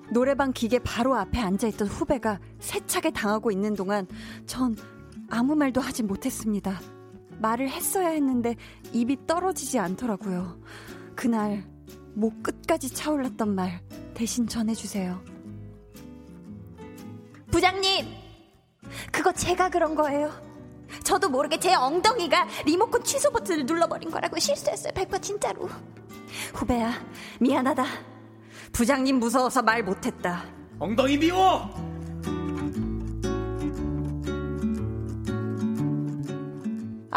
[0.09, 4.05] 노래방 기계 바로 앞에 앉아있던 후배가 세차게 당하고 있는 동안
[4.45, 4.75] 전
[5.29, 6.79] 아무 말도 하지 못했습니다.
[7.39, 8.55] 말을 했어야 했는데
[8.91, 10.59] 입이 떨어지지 않더라고요.
[11.15, 11.63] 그날
[12.13, 13.81] 목 끝까지 차올랐던 말
[14.21, 15.19] 대신 전해주세요.
[17.49, 18.05] 부장님!
[19.11, 20.31] 그거 제가 그런 거예요.
[21.03, 24.93] 저도 모르게 제 엉덩이가 리모컨 취소 버튼을 눌러버린 거라고 실수했어요.
[24.93, 25.67] 100% 진짜로.
[26.53, 27.03] 후배야,
[27.39, 27.83] 미안하다.
[28.71, 30.45] 부장님 무서워서 말 못했다.
[30.77, 31.71] 엉덩이 미워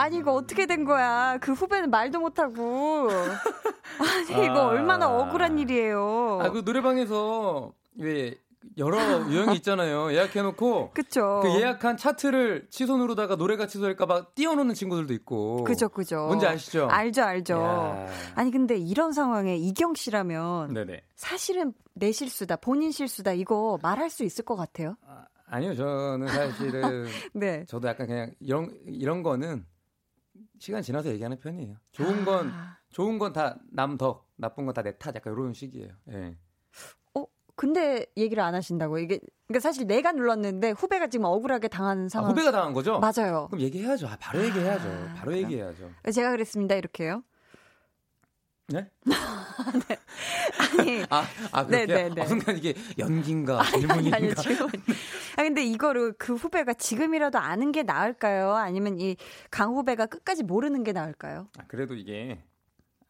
[0.05, 1.39] 아니 이거 어떻게 된 거야?
[1.41, 3.09] 그 후배는 말도 못하고.
[3.99, 4.67] 아니 이거 아.
[4.67, 6.41] 얼마나 억울한 일이에요.
[6.43, 8.35] 아, 그 노래방에서 왜
[8.77, 8.99] 여러
[9.31, 10.13] 유형이 있잖아요.
[10.13, 11.41] 예약해놓고 그쵸?
[11.43, 15.65] 그 예약한 차트를 취소 누르다가 노래가 취소될까봐 띄워놓는 친구들도 있고.
[15.65, 16.27] 그죠 그죠.
[16.27, 16.87] 뭔지 아시죠?
[16.91, 17.55] 알죠 알죠.
[17.55, 18.07] 야.
[18.35, 21.01] 아니 근데 이런 상황에 이경 씨라면 네네.
[21.17, 24.97] 사실은 내 실수다, 본인 실수다 이거 말할 수 있을 것 같아요.
[25.07, 27.65] 아, 아니요, 저는 사실은 네.
[27.69, 29.65] 저도 약간 그냥 이런 이런 거는
[30.65, 31.77] 시간 지나서 얘기하는 편이에요.
[31.93, 32.79] 좋은 건 아.
[32.91, 35.91] 좋은 건 다 남 덕, 나쁜 건 다 내 탓, 약간 이런 식이에요.
[36.11, 36.39] 예.
[37.15, 42.09] 어 근데 얘기를 안 하신다고 이게 그러니까 사실 내가 눌렀는데 후배가 지금 억울하게 당하는 아,
[42.09, 42.31] 상황.
[42.31, 42.99] 후배가 당한 거죠?
[42.99, 43.49] 맞아요.
[43.51, 44.09] 그럼 얘기해야죠.
[44.09, 44.89] 아, 바로 얘기해야죠.
[44.89, 45.43] 아, 바로 그럼.
[45.43, 45.91] 얘기해야죠.
[46.15, 47.23] 제가 그랬습니다 이렇게요.
[48.73, 48.89] 네?
[50.79, 52.23] 아니 아, 아 그렇게 네, 네, 네.
[52.23, 54.17] 아, 순간 이게 연기인가 아니, 질문인가?
[54.17, 54.69] 아니, 질문.
[55.37, 58.53] 아, 근데 이거를 그 후배가 지금이라도 아는 게 나을까요?
[58.55, 59.17] 아니면 이
[59.51, 61.49] 강 후배가 끝까지 모르는 게 나을까요?
[61.59, 62.43] 아, 그래도 이게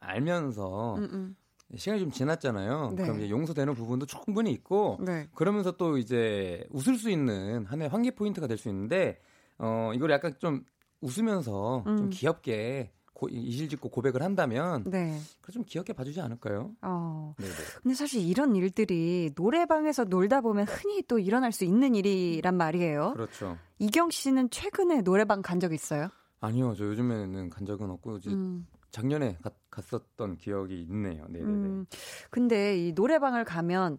[0.00, 1.36] 알면서 음, 음.
[1.76, 2.92] 시간이 좀 지났잖아요.
[2.96, 3.02] 네.
[3.04, 5.28] 그럼 이제 용서되는 부분도 충분히 있고 네.
[5.34, 9.20] 그러면서 또 이제 웃을 수 있는 하나의 환기 포인트가 될 수 있는데
[9.58, 10.64] 어 이걸 약간 좀
[11.00, 11.96] 웃으면서 음.
[11.96, 15.18] 좀 귀엽게 고, 이실 짓고 고백을 한다면 네.
[15.40, 16.72] 그좀 귀엽게 봐주지 않을까요?
[16.82, 17.34] 어.
[17.38, 17.52] 네네.
[17.82, 23.12] 근데 사실 이런 일들이 노래방에서 놀다 보면 흔히 또 일어날 수 있는 일이란 말이에요.
[23.14, 23.56] 그렇죠.
[23.78, 26.08] 이경 씨는 최근에 노래방 간 적 있어요?
[26.40, 28.66] 아니요, 저 요즘에는 간 적은 없고 이제 음.
[28.90, 31.24] 작년에 가- 갔었던 기억이 있네요.
[31.28, 31.52] 네네네.
[31.52, 31.86] 음.
[32.30, 33.98] 근데 이 노래방을 가면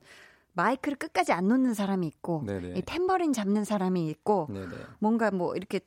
[0.54, 2.76] 마이크를 끝까지 안 놓는 사람이 있고 네네.
[2.78, 4.68] 이 탬버린 잡는 사람이 있고 네네.
[5.00, 5.80] 뭔가 뭐 이렇게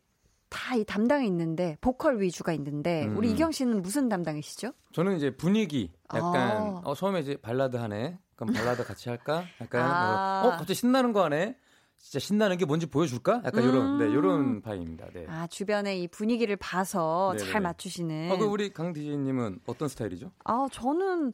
[0.51, 3.17] 다 이 담당이 있는데 보컬 위주가 있는데 음.
[3.17, 4.73] 우리 이경 씨는 무슨 담당이시죠?
[4.93, 6.81] 저는 이제 분위기 약간 아.
[6.85, 8.19] 어 처음에 이제 발라드 하네.
[8.37, 9.45] 그럼 발라드 같이 할까?
[9.61, 10.43] 약간 아.
[10.45, 11.57] 어 갑자기 신나는 거 하네.
[12.01, 13.43] 진짜 신나는 게 뭔지 보여줄까?
[13.45, 14.13] 약간 이런 네 음.
[14.13, 15.07] 이런 파입니다.
[15.13, 15.27] 네.
[15.29, 17.51] 아 주변의 이 분위기를 봐서 네네네.
[17.51, 18.31] 잘 맞추시는.
[18.31, 20.31] 아, 그 우리 강 DJ님은 어떤 스타일이죠?
[20.45, 21.33] 아 저는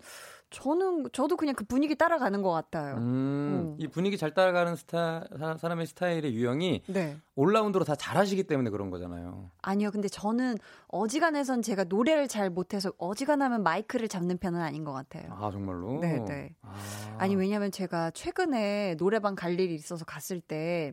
[0.55, 2.95] 저는 저도 그냥 그 분위기 따라가는 것 같아요.
[2.97, 3.77] 음, 음.
[3.79, 7.17] 이 분위기 잘 따라가는 스타 사- 사람의 스타일의 유형이 네.
[7.35, 9.51] 올라운드로 다 잘하시기 때문에 그런 거잖아요.
[9.63, 10.57] 아니요, 근데 저는
[10.89, 15.33] 어지간해선 제가 노래를 잘 못해서 어지간하면 마이크를 잡는 편은 아닌 것 같아요.
[15.33, 15.99] 아 정말로?
[16.01, 16.55] 네, 네.
[16.63, 16.75] 아.
[17.19, 20.93] 아니 왜냐면 제가 최근에 노래방 갈 일이 있어서 갔을 때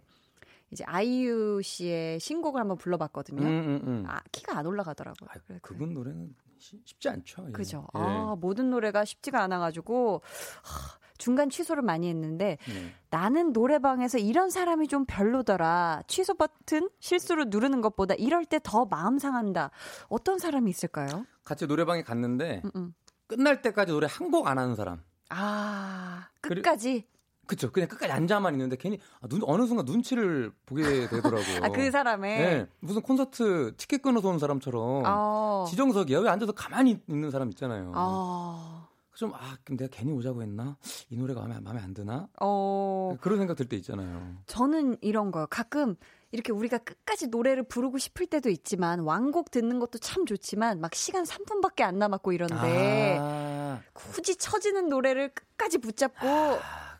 [0.71, 3.41] 이제 아이유 씨의 신곡을 한번 불러봤거든요.
[3.41, 4.03] 음, 음, 음.
[4.07, 5.29] 아 키가 안 올라가더라고요.
[5.29, 7.45] 아, 그분 노래는 쉬- 쉽지 않죠.
[7.47, 7.51] 예.
[7.51, 7.87] 그죠.
[7.95, 7.99] 예.
[7.99, 10.21] 아 모든 노래가 쉽지가 않아가지고
[10.63, 12.93] 하, 중간 취소를 많이 했는데 네.
[13.09, 16.03] 나는 노래방에서 이런 사람이 좀 별로더라.
[16.07, 19.71] 취소 버튼 실수로 누르는 것보다 이럴 때 더 마음 상한다.
[20.07, 21.25] 어떤 사람이 있을까요?
[21.43, 22.93] 같이 노래방에 갔는데 음, 음.
[23.27, 25.01] 끝날 때까지 노래 한 곡 안 하는 사람.
[25.29, 27.07] 아 끝까지.
[27.51, 27.69] 그쵸.
[27.69, 31.57] 그냥 끝까지 앉아만 있는데 괜히 아, 눈, 어느 순간 눈치를 보게 되더라고요.
[31.63, 32.37] 아 그 사람의.
[32.39, 32.67] 네.
[32.79, 35.65] 무슨 콘서트 티켓 끊어서 온 사람처럼 어.
[35.69, 36.19] 지정석이야.
[36.19, 37.91] 왜 앉아서 가만히 있는 사람 있잖아요.
[37.93, 38.87] 어.
[39.15, 40.77] 좀, 아, 그럼 내가 괜히 오자고 했나?
[41.09, 42.29] 이 노래가 마음에, 마음에 안 드나?
[42.39, 43.17] 어.
[43.19, 44.37] 그런 생각 들 때 있잖아요.
[44.47, 45.45] 저는 이런 거요.
[45.49, 45.95] 가끔
[46.31, 51.25] 이렇게 우리가 끝까지 노래를 부르고 싶을 때도 있지만 완곡 듣는 것도 참 좋지만 막 시간
[51.25, 56.25] 3분밖에 안 남았고 이런데 아, 굳이 처지는 노래를 끝까지 붙잡고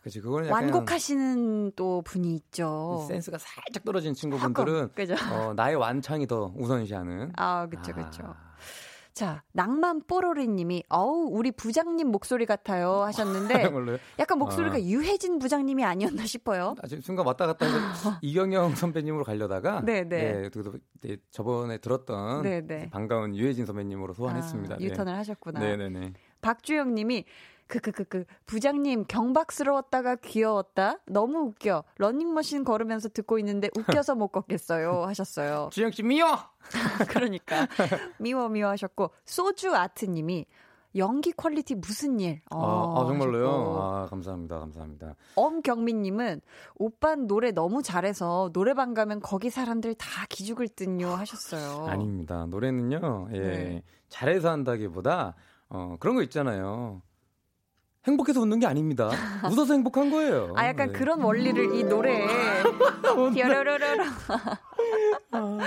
[0.02, 0.20] 그치.
[0.20, 3.06] 그거는 완곡하시는 또 분이 있죠.
[3.08, 5.14] 센스가 살짝 떨어진 친구분들은 그죠?
[5.32, 7.32] 어, 나의 완창이 더 우선시하는.
[7.36, 7.92] 아, 그쵸.
[8.24, 8.52] 아.
[9.12, 13.54] 자, 낭만 뽀로리 님이, 어우, 우리 부장님 목소리 같아요 하셨는데?
[14.18, 14.80] 약간 목소리가 아.
[14.80, 16.74] 유해진 부장님이 아니었나 싶어요.
[16.82, 20.44] 아, 지금 순간 왔다 갔다 해서 이경영 선배님으로 가려다가 네, 네.
[20.44, 20.62] 예, 또,
[21.02, 22.88] 네, 저번에 들었던 네, 네.
[22.90, 24.76] 반가운 유해진 선배님으로 소환했습니다.
[24.76, 25.60] 아, 유턴을 하셨구나.
[25.60, 26.12] 네, 네, 네.
[26.40, 27.24] 박주영 님이,
[27.66, 30.98] 그, 그, 그, 그, 부장님 경박스러웠다가 귀여웠다?
[31.06, 31.84] 너무 웃겨.
[31.98, 35.04] 러닝머신 걸으면서 듣고 있는데 웃겨서 못 걷겠어요.
[35.06, 35.70] 하셨어요.
[35.72, 36.36] 주영 씨 미워.
[37.08, 37.66] 그러니까.
[38.18, 40.46] 미워, 미워 하셨고, 소주 아트 님이,
[40.96, 42.42] 연기 퀄리티 무슨 일?
[42.50, 43.46] 아, 어, 아, 정말로요?
[43.48, 43.82] 하셨고.
[43.82, 44.58] 아, 감사합니다.
[44.58, 45.14] 감사합니다.
[45.36, 46.40] 엄경민님은
[46.76, 51.86] 오빠 노래 너무 잘해서 노래방 가면 거기 사람들 다 기죽을 듯요 하셨어요.
[51.86, 52.46] 아닙니다.
[52.46, 53.28] 노래는요.
[53.32, 53.38] 예.
[53.38, 53.82] 네.
[54.08, 55.34] 잘해서 한다기보다
[55.70, 57.00] 어, 그런 거 있잖아요.
[58.06, 59.10] 행복해서 웃는 게 아닙니다.
[59.50, 60.54] 웃어서 행복한 거예요.
[60.56, 60.92] 아 약간 네.
[60.98, 62.26] 그런 원리를 이 노래에
[63.34, 64.04] 띠어러러러러
[65.30, 65.58] 아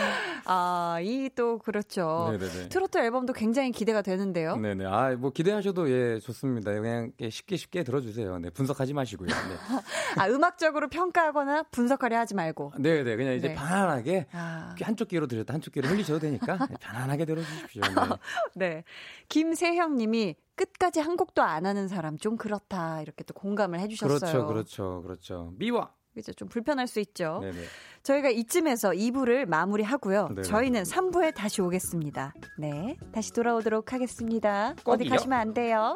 [1.04, 2.30] 이 또 그렇죠.
[2.32, 2.70] 네네네.
[2.70, 4.56] 트로트 앨범도 굉장히 기대가 되는데요.
[4.56, 4.86] 네네.
[4.86, 6.74] 아, 뭐 기대하셔도 예, 좋습니다.
[6.74, 8.40] 그냥 쉽게 쉽게 들어주세요.
[8.40, 9.28] 네, 분석하지 마시고요.
[9.28, 9.34] 네.
[10.22, 12.74] 아 음악적으로 평가하거나 분석하려 하지 말고.
[12.80, 13.16] 네네.
[13.18, 13.56] 그냥 이제 네.
[13.56, 17.82] 편안하게 아, 한쪽 귀로 들었다 한쪽 귀로 흘리셔도 되니까 네, 편안하게 들어주십시오.
[17.82, 17.90] 네.
[18.56, 18.84] 네.
[19.30, 24.20] 김세형 님이 끝까지 한 곡도 안 하는 사람 좀 그렇다 이렇게 또 공감을 해주셨어요.
[24.20, 25.54] 그렇죠, 그렇죠, 그렇죠.
[25.58, 25.90] 미워.
[26.16, 26.34] 그죠?
[26.34, 27.40] 좀 불편할 수 있죠.
[27.42, 27.58] 네네.
[28.04, 30.30] 저희가 이쯤에서 2부를 마무리하고요.
[30.36, 30.42] 네.
[30.44, 32.34] 저희는 3부에 다시 오겠습니다.
[32.58, 32.96] 네.
[33.12, 34.74] 다시 돌아오도록 하겠습니다.
[34.86, 35.06] 어디?
[35.10, 35.94] 가시면 안 돼요.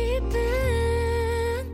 [0.00, 1.68] 싶은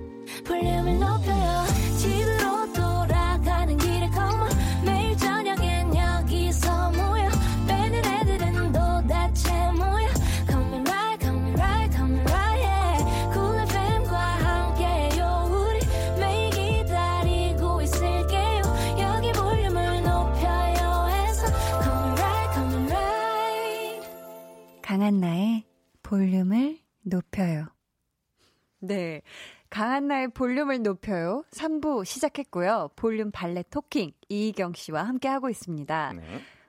[0.45, 1.65] 볼륨을 높여요.
[1.99, 4.51] 집으로 돌아가는 길에 come on
[4.85, 7.29] 매일 저녁엔 여기서 모여.
[7.67, 10.09] 빼는 애들은 도대체 뭐야
[10.49, 13.33] Come and ride, come and ride, come and ride yeah.
[13.33, 15.81] Cool FM과 함께요 우리.
[16.21, 18.63] 매일 기다리고 있을게요.
[19.01, 21.47] 여기 볼륨을 높여요 해서
[21.83, 24.01] Come and ride, come and ride.
[24.83, 25.65] 강한나의
[26.03, 27.76] 볼륨을 높여요.
[28.81, 29.23] 네.
[29.71, 31.43] 강한나의 볼륨을 높여요.
[31.51, 32.91] 3부 시작했고요.
[32.97, 36.13] 볼륨 발레 토킹 이이경 씨와 함께 하고 있습니다.
[36.15, 36.23] 네.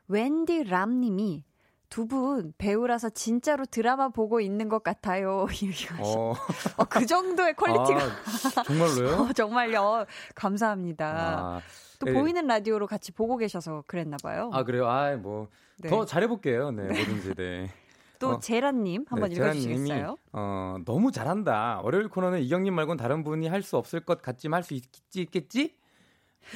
[0.07, 1.43] 웬디 람 님이
[1.89, 5.45] 두 분 배우라서 진짜로 드라마 보고 있는 것 같아요.
[6.01, 6.33] 어,
[6.77, 7.99] 어, 그 정도의 퀄리티가.
[8.01, 9.15] 아, 정말로요?
[9.29, 9.81] 어, 정말요.
[9.81, 10.05] 어,
[10.35, 11.05] 감사합니다.
[11.07, 11.61] 아,
[11.99, 12.13] 또 예.
[12.13, 14.49] 보이는 라디오로 같이 보고 계셔서 그랬나 봐요.
[14.53, 14.87] 아 그래요?
[14.87, 15.47] 아, 뭐.
[15.79, 15.89] 네.
[15.89, 16.71] 더 잘해볼게요.
[16.71, 17.69] 네, 뭐든지, 네.
[18.19, 18.39] 또 어.
[18.39, 20.15] 제라님 한번 네, 읽어주시겠어요?
[20.33, 21.81] 어, 너무 잘한다.
[21.83, 25.75] 월요일 코너는 이경님 말고는 다른 분이 할 수 없을 것 같지만 할 수 있겠지, 있겠지?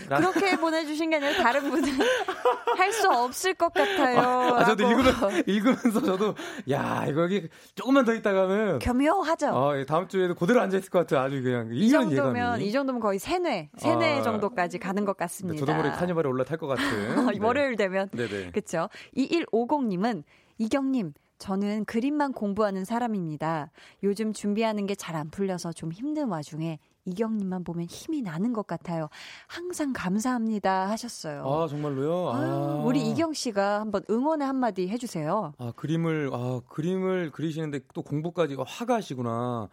[0.08, 1.84] 라- 그렇게 보내주신 게 아니라 다른 분은
[2.78, 4.20] 할 수 없을 것 같아요.
[4.56, 5.02] 아, 저도 라고.
[5.02, 6.36] 읽으면, 읽으면서 저도,
[6.70, 9.50] 야, 이거 여기 조금만 더 있다가는, 겸요하죠.
[9.50, 11.20] 어, 예, 다음 주에도 그대로 앉아 있을 것 같아요.
[11.26, 11.70] 아주 그냥.
[11.74, 12.66] 이 정도면 예감이.
[12.66, 15.60] 이 정도면 거의 세뇌 세뇌 아, 정도까지 가는 것 네, 같습니다.
[15.60, 16.86] 저도 모르게 카니발에 올라탈 것 같은.
[17.26, 17.38] 네.
[17.46, 18.52] 월요일 되면 네네.
[18.52, 18.88] 그렇죠.
[19.18, 20.24] 2150님은
[20.58, 21.14] 이경님
[21.46, 23.72] 저는 그림만 공부하는 사람입니다.
[24.04, 29.10] 요즘 준비하는 게 잘 안 풀려서 좀 힘든 와중에 이경님만 보면 힘이 나는 것 같아요.
[29.48, 31.44] 항상 감사합니다 하셨어요.
[31.44, 32.30] 아, 정말로요?
[32.30, 32.38] 아.
[32.38, 35.54] 아유, 우리 이경 씨가 한번 응원의 한마디 해주세요.
[35.58, 39.68] 아, 그림을, 아, 그림을 그리시는데 또 공부까지 어, 화가시구나.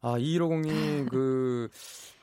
[0.00, 0.66] 아, 2150님,
[1.14, 1.68] 그,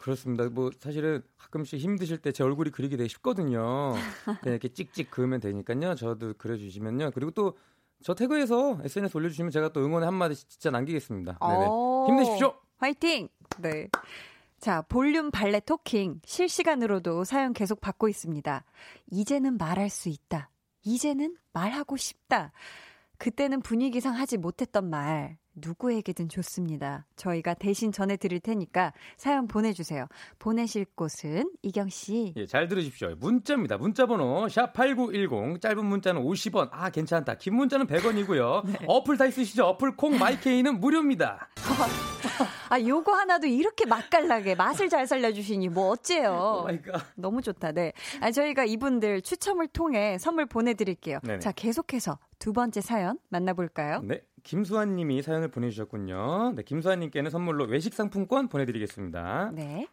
[0.02, 0.50] 그렇습니다.
[0.50, 3.93] 뭐, 사실은 가끔씩 힘드실 때 제 얼굴이 그리기 되게 쉽거든요.
[4.26, 5.95] 그냥 이렇게 찍찍 그으면 되니까요.
[5.95, 7.12] 저도 그려주시면요.
[7.16, 7.54] 그리고 또,
[8.04, 11.38] 저 태그에서 SNS 올려주시면 제가 또 응원의 한마디 진짜 남기겠습니다.
[11.41, 12.56] 오, 힘내십시오!
[12.78, 13.28] 화이팅!
[13.60, 13.89] 네.
[14.60, 18.64] 자, 볼륨 발레 토킹 실시간으로도 사연 계속 받고 있습니다.
[19.12, 20.50] 이제는 말할 수 있다.
[20.84, 22.52] 이제는 말하고 싶다.
[23.18, 27.06] 그때는 분위기상 하지 못했던 말 누구에게든 좋습니다.
[27.16, 30.08] 저희가 대신 전해드릴 테니까 사연 보내주세요.
[30.39, 32.34] 보내실 곳은 이경 씨.
[32.36, 33.14] 예, 잘 들으십시오.
[33.18, 33.78] 문자입니다.
[33.78, 36.70] 문자 번호 샵8910 짧은 문자는 50원.
[36.72, 37.36] 아, 괜찮다.
[37.36, 38.64] 긴 문자는 100원이고요.
[38.88, 39.66] 어플 다 있으시죠?
[39.66, 41.50] 어플 콩 마이케이는 무료입니다.
[42.70, 46.68] 아, 요거 하나도 이렇게 맛깔나게 맛을 잘 살려주시니 뭐 어째요.
[47.16, 47.72] 너무 좋다.
[47.72, 47.93] 네.
[48.22, 51.20] 아, 저희가 이분들 추첨을 통해 선물 보내드릴게요.
[51.24, 51.39] 네네.
[51.39, 54.02] 자, 계속해서 두 번째 사연 만나볼까요?
[54.04, 56.54] 네, 김수환 님이 사연을 보내주셨군요.
[56.56, 59.52] 네, 김수환 님께는 선물로 외식 상품권 보내드리겠습니다.
[59.54, 59.88] 네.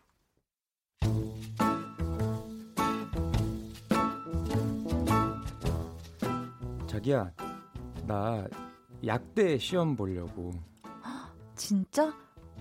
[6.87, 7.31] 자기야,
[8.07, 8.47] 나
[9.05, 10.53] 약대 시험 보려고.
[11.55, 12.13] 진짜?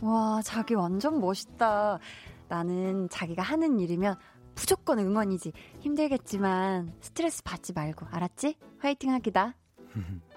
[0.02, 2.00] 와, 자기 완전 멋있다.
[2.48, 4.16] 나는 자기가 하는 일이면
[4.56, 5.52] 무조건 응원이지.
[5.80, 8.58] 힘들겠지만 스트레스 받지 말고, 알았지?
[8.80, 9.56] 화이팅 하기다.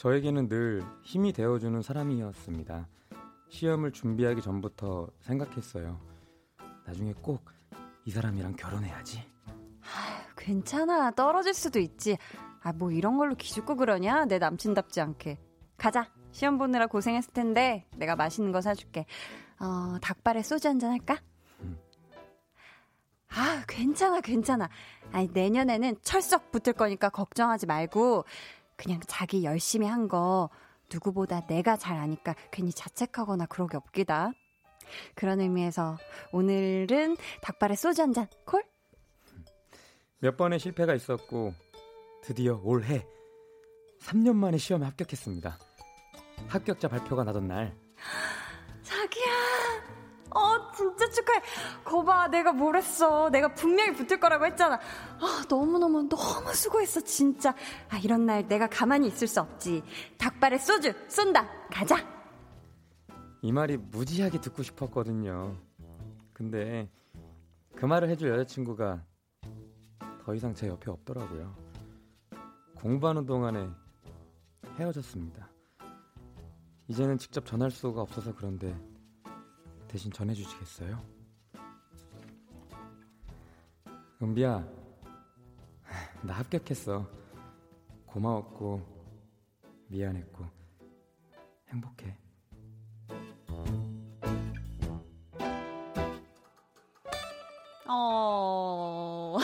[0.00, 2.88] 저에게는 늘 힘이 되어주는 사람이었습니다.
[3.50, 6.00] 시험을 준비하기 전부터 생각했어요.
[6.86, 7.44] 나중에 꼭
[8.06, 9.22] 이 사람이랑 결혼해야지.
[10.36, 11.10] 괜찮아.
[11.10, 12.16] 떨어질 수도 있지.
[12.62, 14.24] 아, 뭐 이런 걸로 기죽고 그러냐?
[14.24, 15.38] 내 남친답지 않게.
[15.76, 16.10] 가자.
[16.32, 19.06] 시험 보느라 고생했을 텐데 내가 맛있는 거 사줄게.
[19.60, 21.18] 어, 닭발에 소주 한잔 할까?
[23.28, 24.68] 아, 괜찮아, 괜찮아.
[25.12, 28.24] 아니, 내년에는 철썩 붙을 거니까 걱정하지 말고
[28.80, 30.48] 그냥 자기 열심히 한 거
[30.92, 34.32] 누구보다 내가 잘 아니까 괜히 자책하거나 그러기 없기다.
[35.14, 35.98] 그런 의미에서
[36.32, 38.64] 오늘은 닭발에 소주 한 잔 콜?
[40.18, 41.54] 몇 번의 실패가 있었고
[42.22, 43.06] 드디어 올해
[44.00, 45.58] 3년 만에 시험에 합격했습니다.
[46.48, 47.76] 합격자 발표가 나던 날
[50.80, 51.42] 진짜 축하해.
[51.84, 53.28] 거봐, 내가 뭘 했어.
[53.28, 54.76] 내가 분명히 붙을 거라고 했잖아.
[54.76, 57.54] 아, 너무너무, 너무 수고했어, 진짜.
[57.90, 59.82] 아, 이런 날 내가 가만히 있을 수 없지.
[60.16, 61.46] 닭발에 소주, 쏜다.
[61.70, 61.96] 가자.
[63.42, 65.56] 이 말이 무지하게 듣고 싶었거든요.
[66.32, 66.88] 근데
[67.76, 69.04] 그 말을 해줄 여자친구가
[70.24, 71.54] 더 이상 제 옆에 없더라고요.
[72.76, 73.68] 공부하는 동안에
[74.78, 75.50] 헤어졌습니다.
[76.88, 78.74] 이제는 직접 전할 수가 없어서 그런데
[79.90, 81.02] 대신 전해주시겠어요?
[84.22, 84.64] 은비야,
[86.22, 87.10] 나 합격했어.
[88.06, 88.86] 고마웠고,
[89.88, 90.46] 미안했고,
[91.70, 92.16] 행복해.
[97.88, 99.38] 어,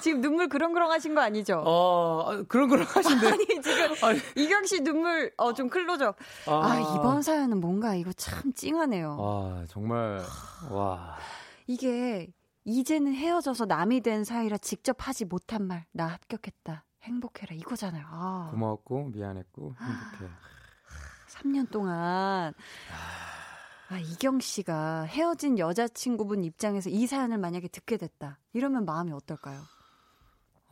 [0.00, 1.62] 지금 눈물 그렁그렁 하신 거 아니죠?
[1.66, 3.26] 어, 그런 걸 하신데.
[3.28, 4.18] 아니, 지금, 아니.
[4.36, 6.16] 이경 씨 눈물, 어, 좀 클로즈업.
[6.46, 9.16] 아, 이번 사연은 뭔가 이거 참 찡하네요.
[9.18, 10.22] 와, 정말,
[10.70, 11.16] 와.
[11.66, 12.28] 이게
[12.64, 16.84] 이제는 헤어져서 남이 된 사이라 직접 하지 못한 말, 나 합격했다.
[17.02, 17.56] 행복해라.
[17.56, 18.04] 이거잖아요.
[18.08, 20.32] 아, 고마웠고, 미안했고, 행복해.
[21.30, 22.52] 3년 동안.
[23.88, 28.38] 아, 이경 씨가 헤어진 여자친구분 입장에서 이 사연을 만약에 듣게 됐다.
[28.52, 29.60] 이러면 마음이 어떨까요?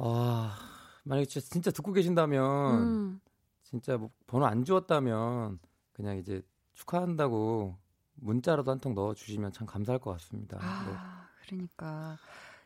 [0.02, 0.56] 아,
[1.04, 3.20] 만약에 진짜, 듣고 계신다면, 음,
[3.62, 5.58] 진짜 뭐 번호 안 주었다면,
[5.92, 6.42] 그냥 이제
[6.74, 7.76] 축하한다고
[8.14, 10.56] 문자라도 한 통 넣어주시면 참 감사할 것 같습니다.
[10.58, 10.64] 네.
[10.64, 12.18] 아, 그러니까.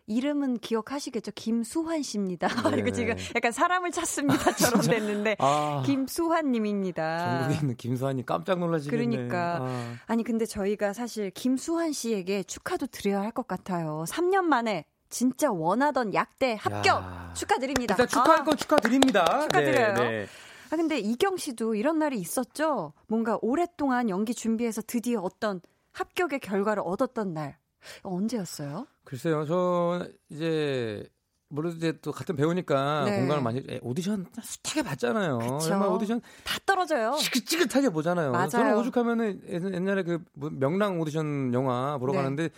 [0.07, 1.33] 이름은 기억하시겠죠?
[1.35, 2.47] 김수환 씨입니다.
[2.71, 2.93] 네, 이거 네.
[2.93, 7.39] 지금 약간 사람을 찾습니다처럼 됐는데 아, 김수환 님입니다.
[7.39, 9.07] 전국에 있는 김수환이 깜짝 놀라시겠네.
[9.07, 9.59] 그러니까.
[9.63, 9.95] 아.
[10.07, 14.05] 아니 근데 저희가 사실 김수환 씨에게 축하도 드려야 할 것 같아요.
[14.07, 17.33] 3년 만에 진짜 원하던 약대 합격 야.
[17.35, 17.95] 축하드립니다.
[17.95, 18.45] 일단 축하할 아.
[18.45, 19.41] 건 축하드립니다.
[19.43, 19.95] 축하드려요.
[19.95, 20.27] 네, 네.
[20.71, 22.93] 아 근데 이경 씨도 이런 날이 있었죠.
[23.07, 25.61] 뭔가 오랫동안 연기 준비해서 드디어 어떤
[25.93, 27.59] 합격의 결과를 얻었던 날
[28.03, 28.87] 언제였어요?
[29.05, 31.07] 글쎄요, 저 이제
[31.49, 33.19] 물론 이제 또 같은 배우니까 네.
[33.21, 35.59] 공감을 많이 에, 오디션 숱하게 봤잖아요.
[35.61, 37.13] 정말 오디션 다 떨어져요.
[37.21, 38.33] 지긋지긋하게 보잖아요.
[38.33, 38.49] 맞아요.
[38.49, 42.19] 저는 오죽하면은 옛- 옛날에 그뭐 명랑 오디션 영화 보러 네.
[42.19, 42.49] 가는데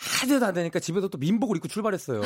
[0.00, 2.20] 하대도 안 되니까 집에서 또 민복을 입고 출발했어요.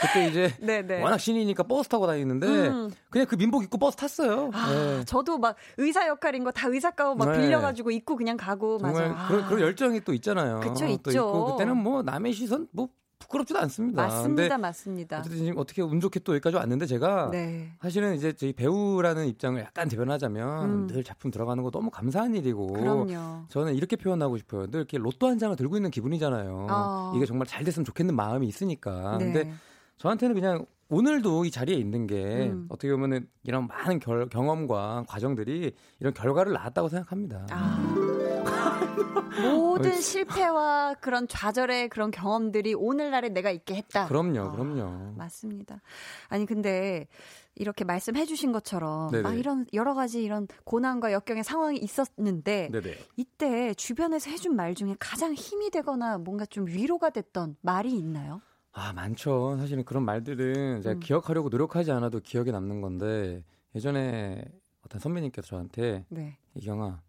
[0.00, 1.00] 그때 이제 네네.
[1.02, 2.90] 워낙 신이니까 버스 타고 다니는데 음.
[3.08, 4.50] 그냥 그 민복 입고 버스 탔어요.
[4.52, 5.04] 아, 네.
[5.06, 7.38] 저도 막 의사 역할인 거 다 의사 가운 막 네.
[7.38, 9.28] 빌려가지고 입고 그냥 가고 정말 맞아요.
[9.28, 10.60] 그런, 아, 그런 열정이 또 있잖아요.
[10.60, 11.10] 그쵸, 또 있죠.
[11.10, 12.88] 있고 그때는 뭐 남의 시선 뭐
[13.30, 14.02] 부끄럽지도 않습니다.
[14.02, 15.18] 맞습니다, 맞습니다.
[15.20, 17.72] 어쨌든 지금 어떻게 운 좋게 또 여기까지 왔는데 제가 네.
[17.80, 20.86] 사실은 이제 저희 배우라는 입장을 약간 대변하자면 음.
[20.88, 23.44] 늘 작품 들어가는 거 너무 감사한 일이고 그럼요.
[23.48, 24.66] 저는 이렇게 표현하고 싶어요.
[24.66, 26.66] 늘 이렇게 로또 한 장을 들고 있는 기분이잖아요.
[26.70, 27.12] 어.
[27.16, 29.16] 이게 정말 잘 됐으면 좋겠는 마음이 있으니까.
[29.18, 29.24] 네.
[29.32, 29.52] 근데
[29.98, 32.66] 저한테는 그냥 오늘도 이 자리에 있는 게 음.
[32.68, 37.46] 어떻게 보면은 이런 많은 결, 경험과 과정들이 이런 결과를 낳았다고 생각합니다.
[37.50, 37.94] 아.
[39.42, 44.06] 모든 실패와 그런 좌절의 그런 경험들이 오늘날에 내가 있게 했다.
[44.06, 45.14] 그럼요, 아, 그럼요.
[45.16, 45.80] 맞습니다.
[46.28, 47.06] 아니 근데
[47.54, 49.22] 이렇게 말씀해 주신 것처럼 네네.
[49.22, 52.98] 막 이런 여러 가지 이런 고난과 역경의 상황이 있었는데 네네.
[53.16, 58.40] 이때 주변에서 해준 말 중에 가장 힘이 되거나 뭔가 좀 위로가 됐던 말이 있나요?
[58.72, 59.56] 아, 많죠.
[59.58, 61.00] 사실은 그런 말들은 제가 음.
[61.00, 63.44] 기억하려고 노력하지 않아도 기억에 남는 건데
[63.74, 64.44] 예전에
[64.84, 66.38] 어떤 선배님께서 저한테 네.
[66.54, 67.02] 이경아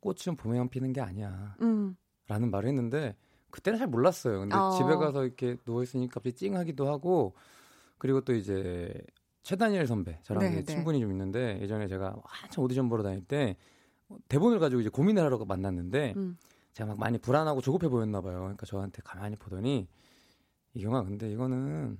[0.00, 1.96] 꽃은 봄에만 피는 게 아니야 음.
[2.28, 3.16] 라는 말을 했는데
[3.50, 4.40] 그때는 잘 몰랐어요.
[4.40, 4.70] 근데 어.
[4.70, 7.34] 집에 가서 이렇게 누워 있으니까 갑자기 찡하기도 하고
[7.98, 8.92] 그리고 또 이제
[9.42, 10.64] 최다니엘 선배 저랑 네, 네.
[10.64, 13.56] 친분이 좀 있는데 예전에 제가 한참 오디션 보러 다닐 때
[14.28, 16.36] 대본을 가지고 이제 고민을 하러 만났는데 음.
[16.72, 18.40] 제가 막 많이 불안하고 조급해 보였나 봐요.
[18.40, 19.88] 그러니까 저한테 가만히 보더니
[20.74, 21.98] 이경아 근데 이거는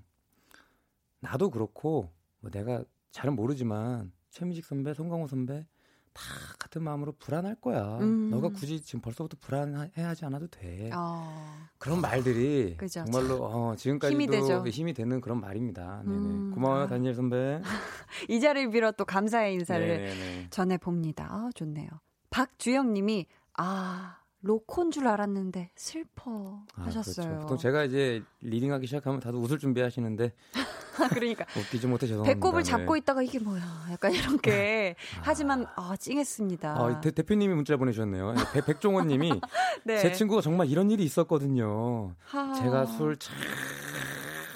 [1.21, 2.11] 나도 그렇고
[2.41, 5.67] 뭐 내가 잘은 모르지만 최민식 선배, 송강호 선배
[6.13, 6.23] 다
[6.59, 7.99] 같은 마음으로 불안할 거야.
[7.99, 8.31] 음.
[8.31, 10.91] 너가 굳이 지금 벌써부터 불안해하지 않아도 돼.
[10.95, 11.69] 어.
[11.79, 13.05] 그런 말들이 그죠.
[13.05, 14.65] 정말로 어, 지금까지도 힘이 되죠.
[14.67, 16.03] 힘이 되는 그런 말입니다.
[16.05, 16.17] 네네.
[16.17, 16.51] 음.
[16.55, 16.87] 고마워요, 아.
[16.89, 17.61] 다니엘 선배.
[18.29, 20.49] 이 자리를 빌어 또 감사의 인사를.
[20.51, 21.29] 전해 봅니다.
[21.31, 21.89] 아, 좋네요.
[22.31, 27.27] 박주영 님이 아, 로콘 줄 알았는데 슬퍼 아, 하셨어요.
[27.27, 27.43] 그렇죠.
[27.43, 30.33] 보통 제가 이제 리딩하기 시작하면 다들 웃을 준비하시는데
[31.11, 32.35] 그러니까 웃기지 못해 죄송합니다.
[32.35, 32.99] 배꼽을 잡고 네.
[32.99, 33.63] 있다가 이게 뭐야?
[33.91, 36.71] 약간 이렇게 하지만 아, 찡했습니다.
[36.71, 38.35] 아, 대, 대표님이 문자 보내주셨네요.
[38.53, 39.41] 백, 백종원님이
[39.85, 39.99] 네.
[39.99, 42.15] 제 친구가 정말 이런 일이 있었거든요.
[42.25, 42.55] 하...
[42.55, 43.17] 제가 술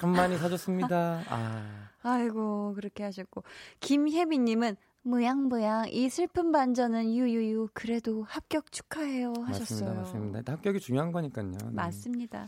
[0.05, 1.23] 참 많이 사줬습니다.
[1.29, 3.43] 아, 아이고 그렇게 하셨고
[3.79, 4.75] 김혜빈님은
[5.05, 9.93] 무양무양 이 슬픈 반전은 유유유 그래도 합격 축하해요 하셨어요.
[9.93, 10.53] 맞습니다, 맞습니다.
[10.53, 11.51] 합격이 중요한 거니까요.
[11.51, 11.57] 네.
[11.71, 12.47] 맞습니다.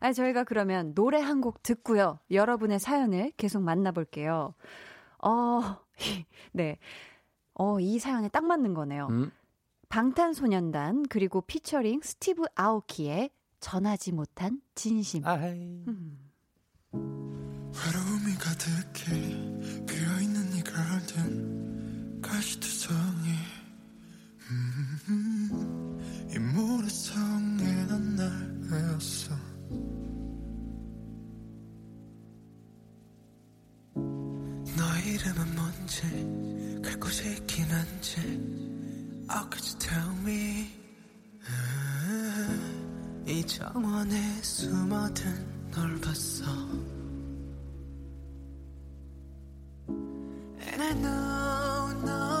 [0.00, 2.18] 아 저희가 그러면 노래 한 곡 듣고요.
[2.30, 4.54] 여러분의 사연을 계속 만나볼게요.
[5.22, 5.60] 어,
[6.52, 6.78] 네.
[7.54, 9.06] 어, 이 사연에 딱 맞는 거네요.
[9.10, 9.30] 음,
[9.88, 13.30] 방탄소년단 그리고 피처링 스티브 아오키의
[13.60, 15.26] 전하지 못한 진심.
[15.26, 15.84] 아이.
[15.88, 16.18] 음.
[16.92, 19.53] 외로움이 가득해
[25.08, 28.30] 음, 이 모래성에 난날
[28.70, 29.34] 외웠어.
[34.76, 38.16] 너 이름은 뭔지 갈 곳이 있긴 한지.
[39.30, 40.70] Oh could you tell me?
[41.48, 46.44] 음, 이 정원에 숨어든 널 봤어.
[50.66, 52.33] And I know 너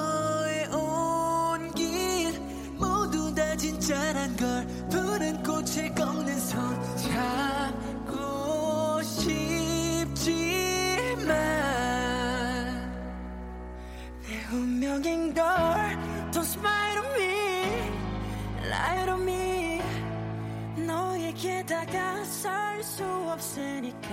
[23.54, 24.08] 없으니까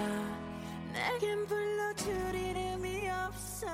[0.94, 3.68] 내겐 불러줄 이름이 없어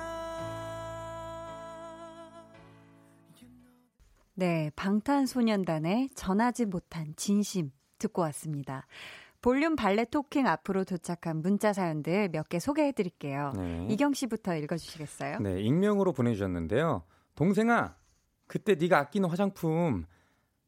[4.34, 8.86] 네, 방탄소년단의 전하지 못한 진심 듣고 왔습니다.
[9.42, 13.52] 볼륨 발레 토킹 앞으로 도착한 문자 사연들 몇 개 소개해 드릴게요.
[13.56, 13.86] 네.
[13.90, 15.38] 이경 씨부터 읽어 주시겠어요?
[15.40, 17.02] 네, 익명으로 보내 주셨는데요.
[17.34, 17.94] 동생아,
[18.46, 20.06] 그때 네가 아끼는 화장품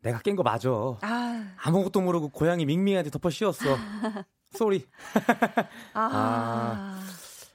[0.02, 0.70] 내가 깬 거 맞아.
[1.00, 3.64] 아, 아무것도 모르고 고양이 밍밍한테 덮어 씌웠어.
[4.52, 4.84] 쏘리.
[5.94, 6.98] 아,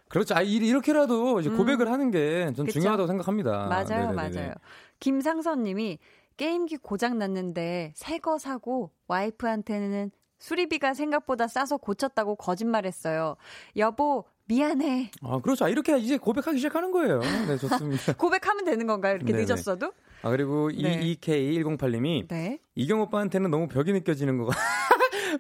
[0.09, 0.35] 그렇죠.
[0.35, 1.57] 아, 이- 이렇게라도 이제 음.
[1.57, 2.67] 고백을 하는 게 전.
[2.67, 3.67] 중요하다고 생각합니다.
[3.67, 4.13] 맞아요, 네네네네.
[4.37, 4.53] 맞아요.
[4.99, 5.99] 김상선 님이
[6.37, 13.35] 게임기 고장 났는데 새 거 사고 와이프한테는 수리비가 생각보다 싸서 고쳤다고 거짓말했어요.
[13.77, 15.11] 여보, 미안해.
[15.23, 15.65] 아, 그렇죠.
[15.65, 17.19] 아, 이렇게 이제 고백하기 시작하는 거예요.
[17.19, 18.13] 네, 좋습니다.
[18.13, 19.15] 고백하면 되는 건가요?
[19.15, 19.45] 이렇게 네네.
[19.45, 19.91] 늦었어도?
[20.21, 21.15] 아, 그리고 네.
[21.17, 22.59] 22K108님이 네.
[22.75, 24.49] 이경 오빠한테는 너무 벽이 느껴지는 거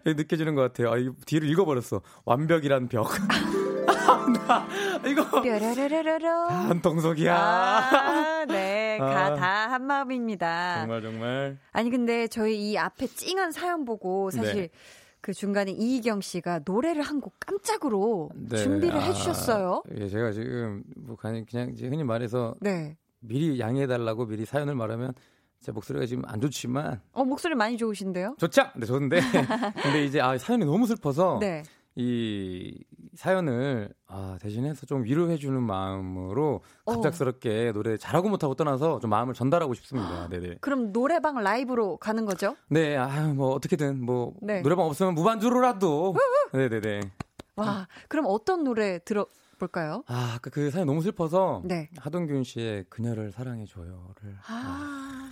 [0.03, 0.91] 느껴지는 것 같아요.
[0.91, 2.01] 아, 이 뒤를 읽어버렸어.
[2.25, 3.07] 완벽이란 벽.
[4.47, 4.67] 나
[5.07, 6.29] 이거 뾰로로로로.
[6.47, 7.35] 한통속이야.
[7.37, 8.97] 아, 네.
[8.99, 9.35] 가 아.
[9.35, 10.79] 다 한마음입니다.
[10.79, 11.57] 정말 정말.
[11.71, 14.69] 아니 근데 저희 이 앞에 찡한 사연 보고 사실 네.
[15.21, 18.57] 그 중간에 이희경 씨가 노래를 한 곡 깜짝으로 네.
[18.57, 19.83] 준비를 아, 해주셨어요.
[19.97, 22.97] 예, 제가 지금 뭐 그냥 그냥 흔히 말해서 네.
[23.19, 25.13] 미리 양해해달라고 미리 사연을 말하면
[25.65, 28.35] 제 목소리가 지금 안 좋지만 어 목소리 많이 좋으신데요?
[28.37, 28.67] 좋죠.
[28.75, 29.19] 네, 좋은데
[29.81, 31.63] 근데 이제 아 사연이 너무 슬퍼서 네.
[31.95, 32.83] 이
[33.15, 36.93] 사연을 아, 대신해서 좀 위로해 주는 마음으로 어.
[36.93, 40.29] 갑작스럽게 노래 잘하고 못하고 떠나서 좀 마음을 전달하고 싶습니다.
[40.29, 40.57] 네네.
[40.61, 42.55] 그럼 노래방 라이브로 가는 거죠?
[42.69, 44.61] 네, 아유, 뭐, 어떻게든, 뭐, 네.
[44.61, 46.15] 노래방 없으면 무반주로라도.
[46.51, 46.99] 네네네.
[47.55, 49.25] 와, 그럼 어떤 노래 들어
[49.57, 50.03] 볼까요?
[50.07, 51.61] 아, 아까 그 사연 너무 슬퍼서.
[51.63, 51.89] 네.
[51.97, 54.37] 하동균 씨의 그녀를 사랑해 줘요를.
[54.47, 55.31] 아,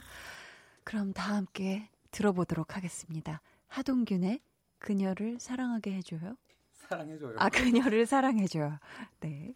[0.84, 3.42] 그럼 다 함께 들어보도록 하겠습니다.
[3.68, 4.40] 하동균의
[4.80, 6.36] 그녀를 사랑하게 해줘요.
[6.74, 7.36] 사랑해줘요.
[7.40, 8.78] 아, 그녀를 사랑해줘요.
[9.22, 9.56] 네.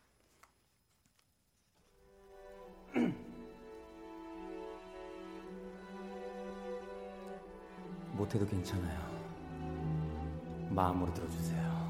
[8.13, 9.07] 못해도 괜찮아요.
[10.71, 11.86] 마음으로 들어주세요.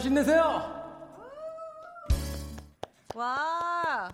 [0.00, 0.82] 씨 힘내세요!
[3.14, 4.10] 와.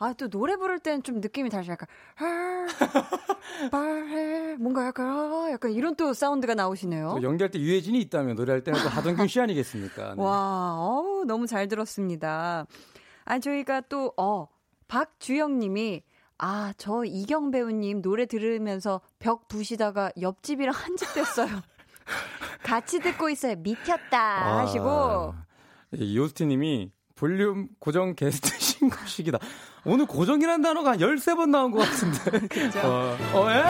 [0.00, 1.72] 아, 또 노래 부를 때는 좀 느낌이 다르죠.
[1.72, 2.66] 약간, 아,
[3.72, 4.56] 말해.
[4.56, 7.14] 뭔가 약간, 아, 약간 이런 또 사운드가 나오시네요.
[7.16, 10.14] 또 연기할 때 유해진이 있다면 노래할 때는 또 하동균 씨 아니겠습니까?
[10.16, 10.22] 네.
[10.22, 12.66] 와, 어우, 너무 잘 들었습니다.
[13.24, 14.48] 아, 저희가 또, 어,
[14.88, 16.02] 박주영 님이,
[16.36, 21.48] 아, 저 이경 배우님 노래 들으면서 벽 부시다가 옆집이랑 한 집 됐어요.
[22.64, 23.54] 같이 듣고 있어요.
[23.58, 24.58] 미쳤다.
[24.58, 25.34] 하시고.
[25.96, 29.38] 이오스티 님이 볼륨 고정 게스트 신고식이다.
[29.86, 32.46] 오늘 고정이라는 단어가 한 13번 나온 것 같은데.
[32.48, 32.80] 그죠?
[32.80, 33.62] 어, 어, 예?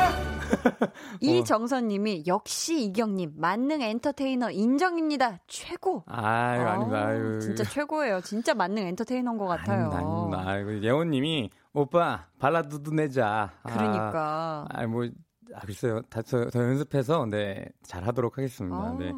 [1.21, 5.41] 이정선 님이, 역시 이경 님, 만능 엔터테이너 인정입니다.
[5.49, 6.05] 최고.
[6.07, 6.99] 아유, 아닙니다.
[6.99, 7.41] 아, 아유.
[7.41, 8.21] 진짜 최고예요.
[8.21, 9.91] 진짜 만능 엔터테이너인 것 같아요.
[9.91, 10.43] 아닙니다, 아닙니다.
[10.47, 13.51] 아이고, 예원 님이, 오빠, 발라드도 내자.
[13.63, 14.67] 아, 그러니까.
[14.71, 15.09] 아, 뭐,
[15.55, 16.03] 아, 글쎄요.
[16.11, 18.77] 다, 더, 더 연습해서, 네, 잘 하도록 하겠습니다.
[18.77, 18.97] 아.
[18.99, 19.13] 네.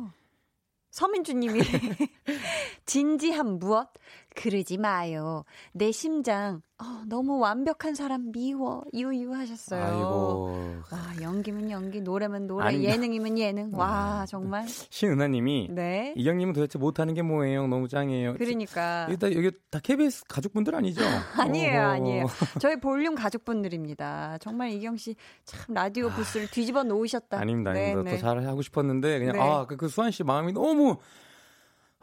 [0.90, 1.60] 서민주님이
[2.86, 3.88] 진지함 무엇?
[4.36, 5.44] 그러지 마요.
[5.72, 9.82] 내 심장 어, 너무 완벽한 사람 미워 유유하셨어요.
[9.82, 10.82] 아이고.
[10.92, 12.92] 와 연기면 연기, 노래면 노래, 아닙니다.
[12.92, 13.70] 예능이면 예능.
[13.74, 14.66] 와 정말.
[14.68, 16.12] 신은하님이 네.
[16.16, 17.66] 이경님은 도대체 못하는 게 뭐예요?
[17.66, 18.34] 너무 짱이에요.
[18.34, 21.00] 그러니까 일단 여기 다 KBS 가족분들 아니죠?
[21.40, 21.88] 아니에요, 어허.
[21.90, 22.26] 아니에요.
[22.60, 24.38] 저희 볼륨 가족분들입니다.
[24.40, 25.14] 정말 이경 씨
[25.44, 27.38] 참 라디오 부스를 뒤집어 놓으셨다.
[27.38, 28.10] 아닙니다, 네, 아닙니다.
[28.10, 28.16] 네.
[28.18, 29.40] 더 잘하고 싶었는데 그냥 네.
[29.40, 30.96] 아, 그, 그 수환 씨 마음이 너무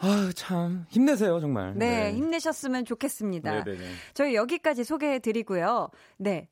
[0.06, 1.74] 아, 참 힘내세요, 정말.
[1.78, 3.64] 네, 힘내셨으면 좋겠습니다.
[3.64, 3.89] 네, 네, 네.
[4.14, 5.89] 저희 여기까지 소개해 드리고요.
[6.18, 6.49] 네.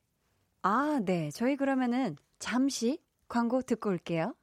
[0.61, 1.29] 아, 네.
[1.33, 4.33] 저희 그러면은 잠시 광고 듣고 올게요.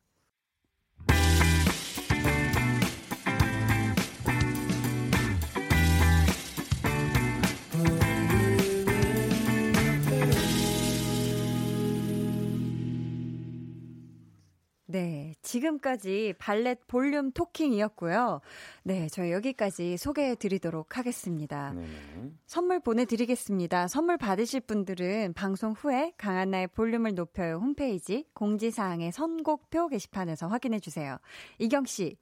[14.91, 18.41] 네, 지금까지 발렛 볼륨 토킹이었고요.
[18.85, 21.75] 네, 저희 여기까지 소개해 드리도록 하겠습니다.
[21.75, 22.31] 네, 네.
[22.47, 23.89] 선물 보내드리겠습니다.
[23.89, 31.19] 선물 받으실 분들은 방송 후에 강한나의 볼륨을 높여요 홈페이지 공지사항의 선곡표 게시판에서 확인해 주세요.
[31.59, 32.17] 이경 씨,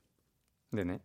[0.73, 0.99] 네네.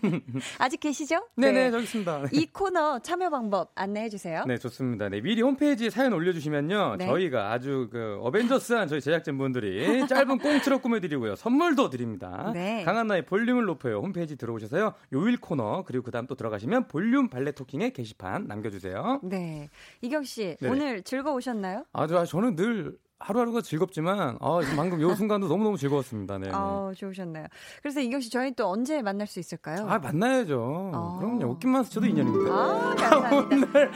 [0.58, 1.28] 아직 계시죠?
[1.36, 2.22] 네네, 저기 있습니다.
[2.22, 2.28] 네.
[2.32, 4.44] 이 코너 참여 방법 안내해 주세요.
[4.46, 5.08] 네, 좋습니다.
[5.08, 6.96] 네, 미리 홈페이지에 사연 올려주시면요.
[6.98, 7.06] 네.
[7.06, 11.36] 저희가 아주 그 어벤져스한 저희 제작진분들이 짧은 꽁트로 꾸며드리고요.
[11.36, 12.50] 선물도 드립니다.
[12.54, 12.84] 네.
[12.84, 13.98] 강한 나의 볼륨을 높여요.
[14.00, 14.94] 홈페이지 들어오셔서요.
[15.12, 19.20] 요일 코너, 그리고 그 다음 또 들어가시면 볼륨 발레 토킹의 게시판 남겨주세요.
[19.22, 19.68] 네.
[20.00, 20.72] 이경 씨, 네네.
[20.72, 21.84] 오늘 즐거우셨나요?
[21.92, 26.36] 아주, 아, 저는 늘 하루하루가 즐겁지만, 아, 방금 요 순간도 너무너무 즐거웠습니다.
[26.38, 26.50] 네.
[26.52, 27.46] 어, 좋으셨나요?
[27.80, 29.86] 그래서 이경 씨, 저희 또 언제 만날 수 있을까요?
[29.88, 30.90] 아, 만나야죠.
[30.92, 31.18] 어.
[31.20, 31.46] 그럼요.
[31.52, 32.52] 옷깃만 스쳐도 인연입니다.
[32.52, 33.68] 아, 감사합니다.
[33.78, 33.90] 오늘,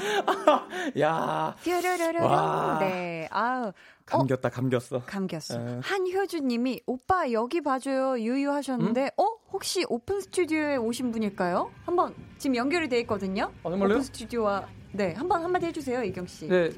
[1.00, 2.24] 야 뾰로로로로.
[2.24, 2.78] 와.
[2.78, 3.28] 네.
[3.30, 3.72] 아우,
[4.06, 5.02] 감겼다, 감겼어.
[5.04, 5.60] 감겼어.
[5.60, 5.80] 에.
[5.82, 11.70] 한효주 님이 오빠 여기 봐줘요 유유 하셨는데 어 혹시 오픈 스튜디오에 오신 분일까요?
[11.84, 13.52] 한번 지금 연결이 돼 있거든요.
[13.64, 13.94] 아, 정말요?
[13.96, 16.49] 오픈 스튜디오와 네 한번 한마디 해주세요 이경 씨.
[16.49, 16.70] 네.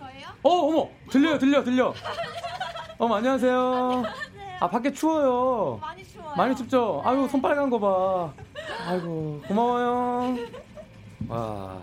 [0.43, 1.95] 어, 어머, 들려요, 들려, 들려.
[2.99, 4.03] 어머, 안녕하세요.
[4.61, 5.79] 아, 밖에 추워요.
[5.81, 6.35] 많이 추워요.
[6.37, 7.03] 많이 춥죠?
[7.05, 8.33] 아유, 손 빨간 거 봐.
[8.87, 10.37] 아이고, 고마워요.
[11.29, 11.83] 와,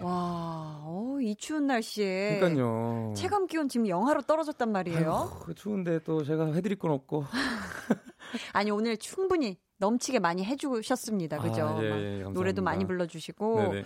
[0.00, 3.12] 와, 어, 이 추운 날씨에 그니까요.
[3.16, 5.30] 체감 기온 지금 영하로 떨어졌단 말이에요.
[5.40, 7.24] 아이고, 추운데 또 제가 해드릴 건 없고.
[8.52, 11.38] 아니 오늘 충분히 넘치게 많이 해주셨습니다.
[11.38, 11.66] 그죠?
[11.66, 12.30] 아, 예, 막 예, 감사합니다.
[12.30, 13.84] 노래도 많이 불러주시고 네네.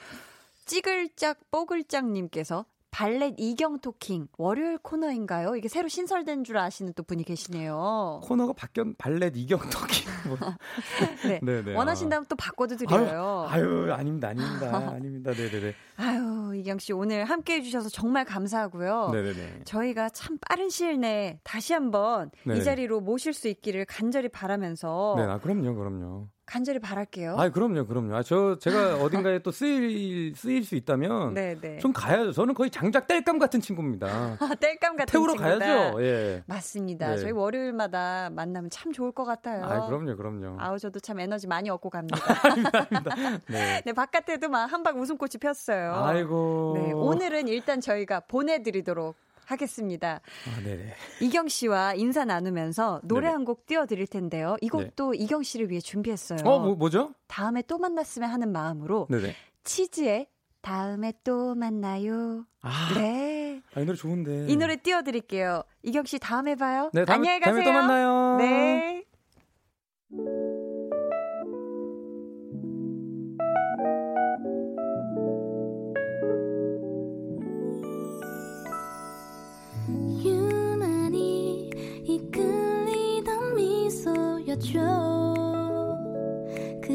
[0.71, 5.57] 찌글짝 뽀글짝님께서 발렛 이경 토킹 월요일 코너인가요?
[5.57, 8.21] 이게 새로 신설된 줄 아시는 또 분이 계시네요.
[8.23, 10.05] 코너가 바뀌었, 발렛 이경덕이.
[10.29, 10.37] 뭐.
[11.27, 11.41] 네.
[11.43, 11.75] 네네.
[11.75, 13.47] 원하신다면 또 바꿔도 드려요.
[13.49, 14.71] 아유, 아유, 아닙니다, 아닙니다.
[14.95, 15.33] 아닙니다.
[15.33, 15.75] 네네네.
[15.97, 19.11] 아유, 이경 씨 오늘 함께 해 주셔서 정말 감사하고요.
[19.13, 19.63] 네네네.
[19.65, 22.61] 저희가 참 빠른 시일 내에 다시 한번 이 네네.
[22.63, 26.29] 자리로 모실 수 있기를 간절히 바라면서 네, 아, 그럼요, 그럼요.
[26.51, 27.37] 간절히 바랄게요.
[27.39, 28.17] 아, 그럼요, 그럼요.
[28.17, 31.79] 아, 저 제가 어딘가에 또 쓰일 쓰일 수 있다면 네네.
[31.79, 32.33] 좀 가야죠.
[32.33, 34.37] 저는 거의 장작 뗄감 같은 친구입니다.
[34.41, 35.59] 아, 뗄감 같은 태우러 친구다.
[35.59, 36.03] 가야죠.
[36.03, 36.43] 예.
[36.47, 37.11] 맞습니다.
[37.11, 37.19] 네.
[37.19, 39.65] 저희 월요일마다 만나면 참 좋을 것 같아요.
[39.65, 40.57] 아, 그럼요, 그럼요.
[40.59, 42.19] 아우 저도 참 에너지 많이 얻고 갑니다.
[43.47, 43.81] 네.
[43.87, 45.95] 네 바깥에도 막 한방 웃음꽃이 폈어요.
[46.05, 46.73] 아이고.
[46.75, 49.15] 네 오늘은 일단 저희가 보내드리도록
[49.51, 50.21] 하겠습니다.
[50.49, 50.95] 아, 네네.
[51.21, 53.29] 이경 씨와 인사 나누면서 노래.
[53.29, 54.57] 한 곡 띄워드릴 텐데요.
[54.61, 56.41] 이 곡도 이경 씨를 위해 준비했어요.
[56.45, 57.15] 어, 뭐, 뭐죠?
[57.27, 59.35] 다음에 또 만났으면 하는 마음으로 네네.
[59.65, 60.27] 치즈의
[60.63, 62.45] 다음에 또 만나요.
[62.61, 63.63] 아, 네.
[63.75, 64.47] 아, 이 노래 좋은데.
[64.49, 65.63] 이 노래 띄워드릴게요.
[65.83, 66.91] 이경 씨 다음에 봐요.
[66.93, 67.65] 네, 다음에, 안녕히 가세요.
[67.65, 68.37] 다음에 또 만나요.
[68.39, 69.05] 네.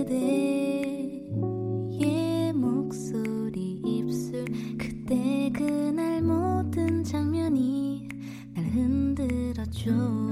[0.06, 1.34] 그대의
[2.54, 4.46] 목소리 입술
[4.78, 8.08] 그때 그날 모든 장면이
[8.54, 10.25] 날 흔들었죠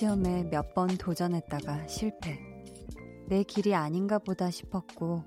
[0.00, 2.38] 시험에 몇 번 도전했다가 실패.
[3.28, 5.24] 내 길이 아닌가 보다 싶었고,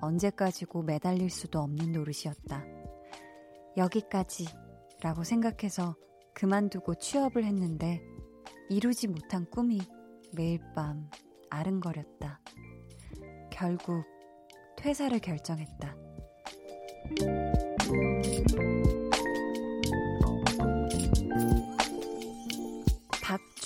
[0.00, 2.64] 언제까지고 매달릴 수도 없는 노릇이었다.
[3.76, 4.46] 여기까지
[5.02, 5.94] 라고 생각해서
[6.32, 8.00] 그만두고 취업을 했는데,
[8.70, 9.78] 이루지 못한 꿈이
[10.32, 11.10] 매일 밤
[11.50, 12.40] 아른거렸다.
[13.52, 14.06] 결국
[14.78, 15.96] 퇴사를 결정했다.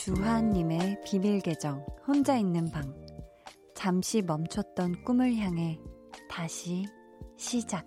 [0.09, 2.95] 주하님의 비밀 계정, 혼자 있는 방.
[3.75, 5.79] 잠시 멈췄던 꿈을 향해
[6.31, 6.87] 다시
[7.37, 7.87] 시작.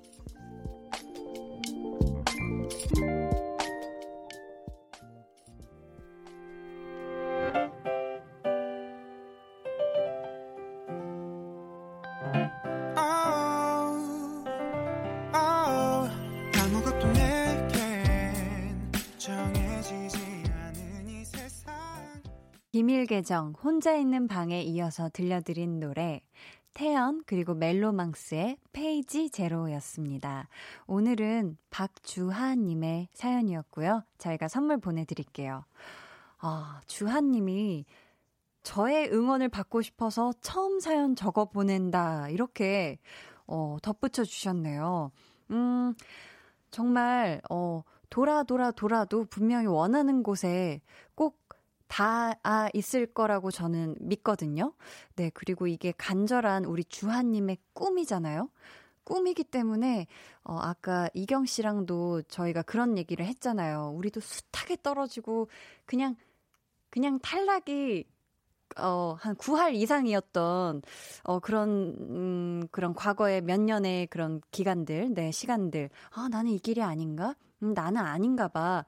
[23.12, 26.22] 계정 혼자 있는 방에 이어서 들려드린 노래
[26.74, 30.48] 태연 그리고 멜로망스의 페이지 제로였습니다.
[30.88, 34.06] 오늘은 박주하 님의 사연이었고요.
[34.18, 35.66] 저희가 선물 보내 드릴게요.
[36.38, 37.84] 아, 주하 님이
[38.64, 42.30] 저의 응원을 받고 싶어서 처음 사연 적어 보낸다.
[42.30, 42.98] 이렇게,
[43.46, 45.12] 어, 덧붙여 주셨네요.
[45.50, 45.94] 음,
[46.70, 50.80] 정말, 어, 돌아, 돌아, 돌아도 분명히 원하는 곳에
[51.14, 51.41] 꼭
[51.92, 54.72] 다, 아, 있을 거라고 저는 믿거든요.
[55.18, 58.50] 네, 그리고 이게 간절한 우리 주하님의 꿈이잖아요.
[59.04, 60.08] 꿈이기 때문에,
[60.46, 63.92] 어, 아까 이경 씨랑도 저희가 그런 얘기를 했잖아요.
[63.94, 65.50] 우리도 숱하게 떨어지고,
[65.86, 66.16] 그냥,
[66.90, 68.06] 그냥 탈락이
[68.78, 70.82] 어, 한 9할 이상이었던,
[71.24, 75.90] 어, 그런, 음, 그런 과거의 몇 년의 그런 기간들, 네, 시간들.
[76.12, 77.36] 아, 나는 이 길이 아닌가?
[77.64, 78.86] 음, 나는 아닌가 봐.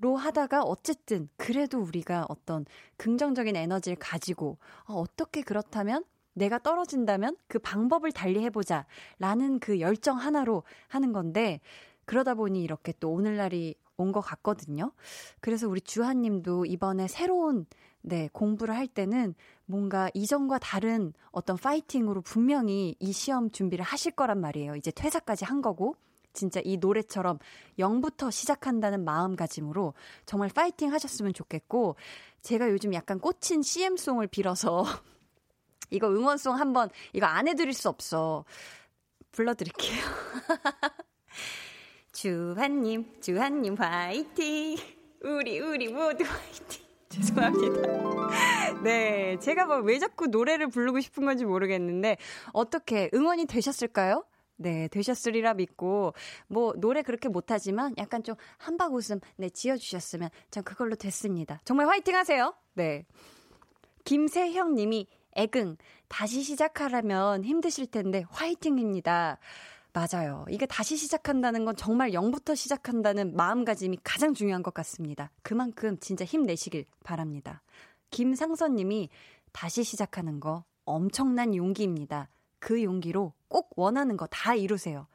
[0.00, 2.64] 로 하다가 어쨌든 그래도 우리가 어떤
[2.96, 8.86] 긍정적인 에너지를 가지고 어, 어떻게 그렇다면 내가 떨어진다면 그 방법을 달리 해보자
[9.18, 11.60] 라는 그 열정 하나로 하는 건데
[12.06, 14.92] 그러다 보니 이렇게 또 오늘날이 온 것 같거든요.
[15.40, 17.66] 그래서 우리 주하님도 이번에 새로운
[18.00, 19.34] 네, 공부를 할 때는
[19.66, 24.76] 뭔가 이전과 다른 어떤 파이팅으로 분명히 이 시험 준비를 하실 거란 말이에요.
[24.76, 25.96] 이제 퇴사까지 한 거고.
[26.32, 27.38] 진짜 이 노래처럼
[27.78, 29.94] 0부터 시작한다는 마음가짐으로
[30.26, 31.96] 정말 파이팅 하셨으면 좋겠고,
[32.42, 34.84] 제가 요즘 약간 꽂힌 CM송을 빌어서,
[35.90, 38.44] 이거 응원송 한번, 이거 안 해드릴 수 없어.
[39.32, 40.00] 불러드릴게요.
[42.12, 44.76] 주한님, 주한님 화이팅!
[45.22, 46.84] 우리, 우리 모두 화이팅!
[47.10, 48.80] 죄송합니다.
[48.82, 52.16] 네, 제가 뭐 왜 자꾸 노래를 부르고 싶은 건지 모르겠는데,
[52.52, 54.24] 어떻게 응원이 되셨을까요?
[54.60, 56.12] 네, 되셨으리라 믿고,
[56.46, 61.60] 뭐, 노래 그렇게 못하지만 약간 좀 한박 웃음, 네, 지어주셨으면 전 그걸로 됐습니다.
[61.64, 62.54] 정말 화이팅 하세요!
[62.74, 63.06] 네.
[64.04, 69.38] 김세형 님이, 애긍, 다시 시작하려면 힘드실 텐데, 화이팅입니다.
[69.94, 70.44] 맞아요.
[70.50, 75.30] 이게 다시 시작한다는 건 정말 0부터 시작한다는 마음가짐이 가장 중요한 것 같습니다.
[75.42, 77.62] 그만큼 진짜 힘내시길 바랍니다.
[78.10, 79.08] 김상선 님이
[79.52, 82.28] 다시 시작하는 거 엄청난 용기입니다.
[82.60, 85.06] 그 용기로 꼭 원하는 거 다 이루세요.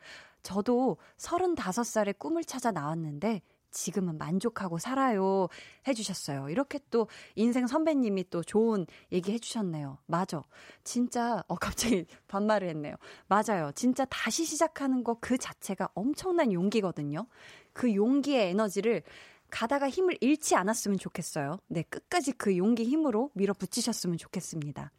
[0.44, 3.42] 저도 35살에 꿈을 찾아 나왔는데
[3.72, 5.48] 지금은 만족하고 살아요.
[5.88, 6.50] 해주셨어요.
[6.50, 9.98] 이렇게 또 인생 선배님이 또 좋은 얘기 해주셨네요.
[10.06, 10.44] 맞아.
[10.86, 12.96] 진짜, 어, 갑자기 반말을 했네요.
[13.28, 13.72] 맞아요.
[13.76, 17.28] 진짜 다시 시작하는 거 그 자체가 엄청난 용기거든요.
[17.74, 19.04] 그 용기의 에너지를
[19.50, 21.60] 가다가 힘을 잃지 않았으면 좋겠어요.
[21.68, 24.92] 네, 끝까지 그 용기 힘으로 밀어붙이셨으면 좋겠습니다.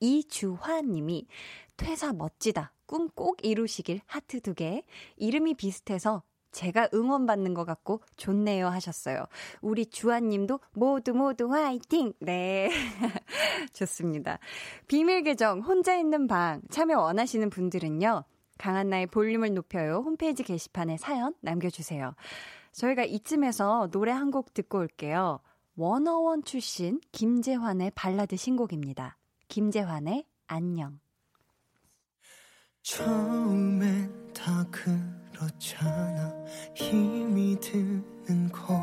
[0.00, 1.26] 이주화 님이
[1.76, 2.72] 퇴사 멋지다.
[2.86, 4.82] 꿈 꼭 이루시길 하트 두 개.
[5.16, 6.22] 이름이 비슷해서
[6.52, 9.24] 제가 응원받는 것 같고 좋네요 하셨어요.
[9.60, 12.14] 우리 주아님도 모두 모두 화이팅!
[12.20, 12.70] 네.
[13.74, 14.38] 좋습니다.
[14.86, 18.24] 비밀 계정 혼자 있는 방 참여 원하시는 분들은요.
[18.56, 20.02] 강한나의 볼륨을 높여요.
[20.04, 22.14] 홈페이지 게시판에 사연 남겨주세요.
[22.72, 25.40] 저희가 이쯤에서 노래 한 곡 듣고 올게요.
[25.76, 29.17] 원어원 출신 김재환의 발라드 신곡입니다.
[29.48, 31.00] 김재환의 안녕.
[32.82, 36.32] 처음엔 다 그렇잖아.
[36.74, 38.78] 힘이 드는 건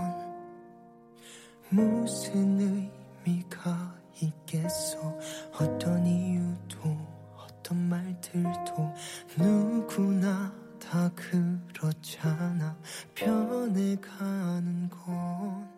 [1.69, 5.17] 무슨 의미가 있겠어?
[5.53, 6.97] 어떤 이유도
[7.37, 8.93] 어떤 말들도
[9.37, 12.75] 누구나 다 그렇잖아.
[13.13, 15.69] 변해가는 건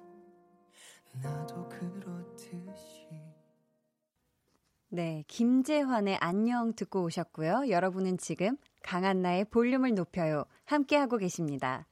[1.21, 2.96] 나도 그렇듯이
[4.89, 7.65] 네, 김재환의 안녕 듣고 오셨고요.
[7.69, 10.45] 여러분은 지금 강한나의 볼륨을 높여요.
[10.63, 11.85] 함께하고 계십니다.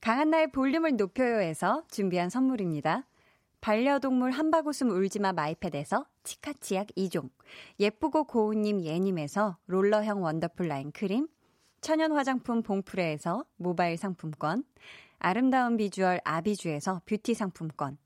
[0.00, 3.06] 강한나의 볼륨을 높여요에서 준비한 선물입니다.
[3.60, 7.30] 반려동물 한바구음 울지마 마이패드에서 치카치약 2종,
[7.78, 11.28] 예쁘고 고운님 예님에서 롤러형 원더풀 라인 크림,
[11.80, 14.64] 천연 화장품 봉프레에서 모바일 상품권,
[15.20, 17.98] 아름다운 비주얼 아비주에서 뷰티 상품권,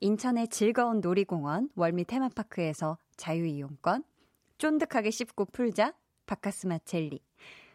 [0.00, 4.04] 인천의 즐거운 놀이공원 월미 테마파크에서 자유이용권,
[4.58, 5.94] 쫀득하게 씹고 풀자
[6.26, 7.20] 바카스마 젤리,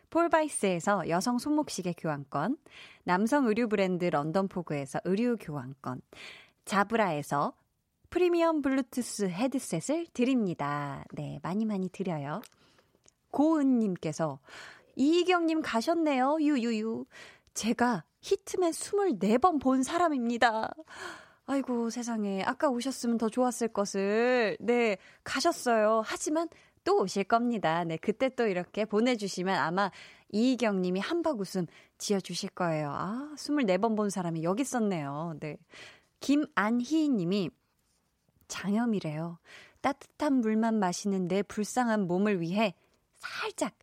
[0.09, 2.57] 폴바이스에서 여성 손목시계 교환권,
[3.03, 6.01] 남성 의류 브랜드 런던포그에서 의류 교환권,
[6.65, 7.53] 자브라에서
[8.09, 11.03] 프리미엄 블루투스 헤드셋을 드립니다.
[11.13, 12.41] 네, 많이 많이 드려요.
[13.31, 14.39] 고은님께서
[14.95, 16.37] 이희경님 가셨네요.
[16.41, 17.05] 유유유.
[17.53, 20.73] 제가 히트맨 24번 본 사람입니다.
[21.52, 26.04] 아이고 세상에 아까 오셨으면 더 좋았을 것을 네 가셨어요.
[26.06, 26.47] 하지만
[26.84, 27.84] 또 오실 겁니다.
[27.84, 29.89] 네 그때 또 이렇게 보내주시면 아마
[30.32, 31.66] 이희경님이 한박 웃음
[31.97, 32.91] 지어주실 거예요.
[32.91, 35.38] 아 24번 본 사람이 여기 있었네요.
[35.39, 35.58] 네
[36.20, 37.50] 김안희님이
[38.47, 39.39] 장염이래요.
[39.82, 42.76] 따뜻한 물만 마시는 내 불쌍한 몸을 위해
[43.18, 43.74] 살짝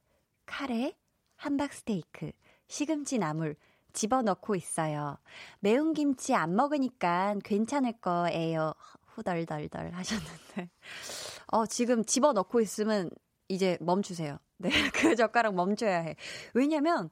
[0.44, 0.96] 카레,
[1.34, 2.30] 함박 스테이크,
[2.68, 3.56] 시금치 나물
[3.96, 5.18] 집어넣고 있어요.
[5.58, 8.74] 매운 김치 안 먹으니까 괜찮을 거예요.
[9.06, 10.70] 후덜덜덜 하셨는데.
[11.46, 13.10] 어, 지금 집어넣고 있으면
[13.48, 14.38] 이제 멈추세요.
[14.58, 16.16] 네, 그 젓가락 멈춰야 해.
[16.52, 17.10] 왜냐면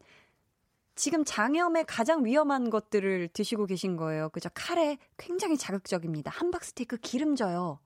[0.95, 4.29] 지금 장염에 가장 위험한 것들을 드시고 계신 거예요.
[4.29, 4.51] 그죠?
[4.55, 6.31] 카레 굉장히 자극적입니다.
[6.31, 7.81] 함박 스테이크 기름져요.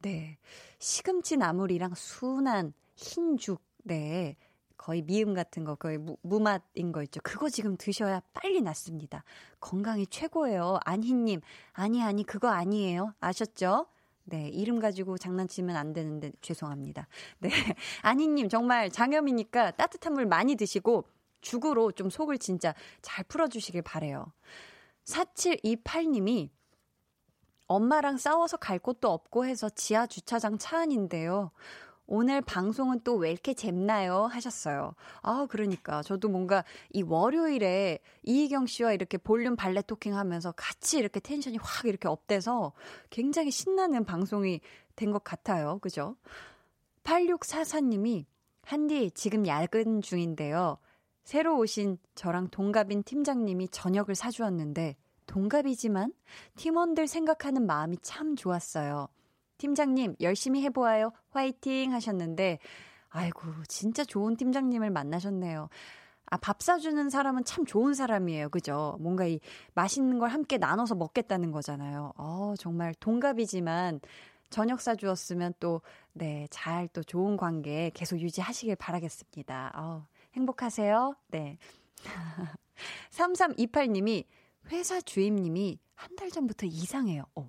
[0.00, 0.38] 네.
[0.78, 3.62] 시금치 나물이랑 순한 흰죽.
[3.84, 4.36] 네.
[4.84, 7.18] 거의 미음 같은 거, 거의 무, 무맛인 거 있죠.
[7.22, 9.24] 그거 지금 드셔야 빨리 낫습니다.
[9.58, 10.78] 건강이 최고예요.
[10.84, 11.40] 안희님,
[11.72, 13.14] 아니, 아니, 그거 아니에요.
[13.18, 13.86] 아셨죠?
[14.24, 17.08] 네, 이름 가지고 장난치면 안 되는데 죄송합니다.
[17.38, 17.48] 네,
[18.02, 21.04] 안희님, 정말 장염이니까 따뜻한 물 많이 드시고
[21.40, 24.34] 죽으로 좀 속을 진짜 잘 풀어주시길 바래요.
[25.06, 26.50] 4728님이
[27.68, 31.52] 엄마랑 싸워서 갈 곳도 없고 해서 지하 주차장 차 안인데요.
[32.06, 34.26] 오늘 방송은 또 왜 이렇게 잼나요?
[34.26, 34.94] 하셨어요.
[35.22, 36.02] 아, 그러니까.
[36.02, 41.86] 저도 뭔가 이 월요일에 이이경 씨와 이렇게 볼륨 발레 토킹 하면서 같이 이렇게 텐션이 확
[41.86, 42.72] 이렇게 업돼서
[43.10, 44.60] 굉장히 신나는 방송이
[44.96, 45.78] 된 것 같아요.
[45.80, 46.16] 그죠?
[47.04, 48.24] 8644님이
[48.62, 50.78] 한디 지금 야근 중인데요.
[51.24, 54.96] 새로 오신 저랑 동갑인 팀장님이 저녁을 사주었는데
[55.26, 56.12] 동갑이지만
[56.56, 59.08] 팀원들 생각하는 마음이 참 좋았어요.
[59.64, 61.10] 팀장님, 열심히 해보아요.
[61.30, 62.58] 화이팅 하셨는데,
[63.08, 65.70] 아이고, 진짜 좋은 팀장님을 만나셨네요.
[66.26, 68.50] 아, 밥 사주는 사람은 참 좋은 사람이에요.
[68.50, 68.98] 그죠?
[69.00, 69.40] 뭔가 이
[69.74, 72.12] 맛있는 걸 함께 나눠서 먹겠다는 거잖아요.
[72.18, 74.00] 어, 정말 동갑이지만
[74.50, 75.80] 저녁 사주었으면 또,
[76.12, 79.72] 네, 잘 또 좋은 관계 계속 유지하시길 바라겠습니다.
[79.76, 81.14] 어, 행복하세요.
[81.28, 81.56] 네.
[83.10, 84.24] 3328님이
[84.72, 87.24] 회사 주임님이 한 달 전부터 이상해요.
[87.34, 87.48] 어.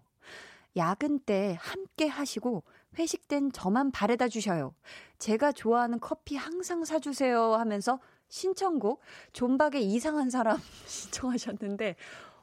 [0.77, 2.63] 야근 때 함께 하시고
[2.97, 4.73] 회식 땐 저만 바래다 주셔요.
[5.19, 7.99] 제가 좋아하는 커피 항상 사주세요 하면서
[8.29, 9.01] 신청곡
[9.33, 10.57] 존박의 이상한 사람
[10.87, 11.95] 신청하셨는데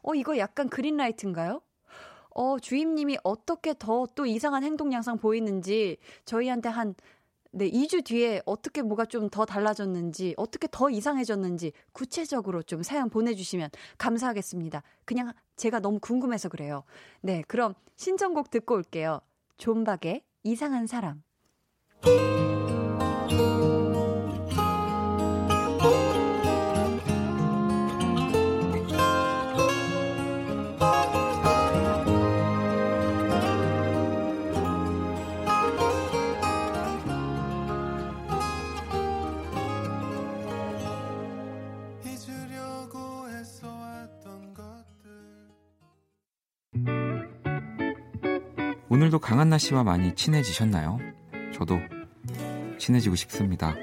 [0.02, 1.60] 어 이거 약간 그린라이트인가요?
[2.34, 6.94] 어 주임님이 어떻게 더 또 이상한 행동 양상 보이는지 저희한테 한
[7.54, 13.70] 네, 2주 뒤에 어떻게 뭐가 좀 더 달라졌는지, 어떻게 더 이상해졌는지 구체적으로 좀 사연 보내주시면
[13.98, 14.82] 감사하겠습니다.
[15.04, 16.82] 그냥 제가 너무 궁금해서 그래요.
[17.20, 19.20] 네, 그럼 신청곡 듣고 올게요.
[19.58, 21.22] 존박의 이상한 사람.
[48.92, 50.98] 오늘도 강한나 씨와 많이 친해지셨나요?
[51.54, 51.80] 저도
[52.76, 53.74] 친해지고 싶습니다.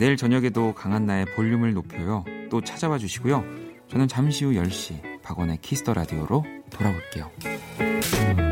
[0.00, 2.24] 내일 저녁에도 강한나의 볼륨을 높여요.
[2.50, 3.44] 또 찾아와 주시고요.
[3.88, 8.51] 저는 잠시 후 10시 박원의 키스 더 라디오로 돌아올게요.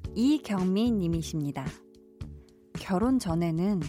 [0.15, 1.65] 이경미 님이십니다.
[2.79, 3.81] 결혼 전에는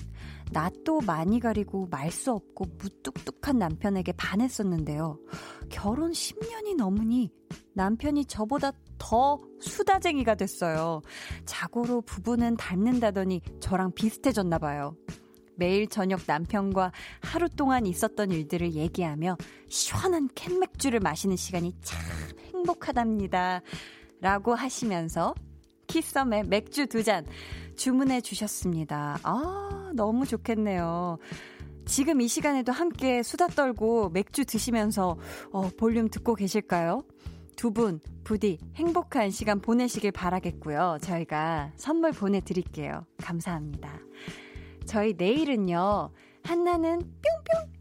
[0.53, 5.19] 낯도 많이 가리고 말 수 없고 무뚝뚝한 남편에게 반했었는데요.
[5.71, 7.33] 결혼 10년이 넘으니
[7.75, 11.01] 남편이 저보다 더 수다쟁이가 됐어요.
[11.47, 14.95] 자고로 부부는 닮는다더니 저랑 비슷해졌나 봐요.
[15.57, 19.37] 매일 저녁 남편과 하루 동안 있었던 일들을 얘기하며
[19.69, 22.01] 시원한 캔맥주를 마시는 시간이 참
[22.55, 23.63] 행복하답니다.
[24.21, 25.35] 라고 하시면서
[25.93, 27.27] 키썸의 맥주 두 잔
[27.77, 29.19] 주문해 주셨습니다.
[29.23, 31.19] 아, 너무 좋겠네요.
[31.85, 35.17] 지금 이 시간에도 함께 수다 떨고 맥주 드시면서
[35.53, 37.03] 어, 볼륨 듣고 계실까요?
[37.57, 40.99] 두 분 부디 행복한 시간 보내시길 바라겠고요.
[41.03, 43.05] 저희가 선물 보내드릴게요.
[43.19, 43.91] 감사합니다.
[44.87, 46.11] 저희 내일은요,
[46.45, 47.01] 한나는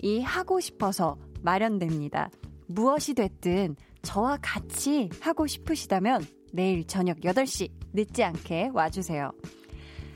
[0.01, 2.29] 뿅뿅이 하고 싶어서 마련됩니다.
[2.67, 9.31] 무엇이 됐든 저와 같이 하고 싶으시다면 내일 저녁 8시 늦지 않게 와주세요.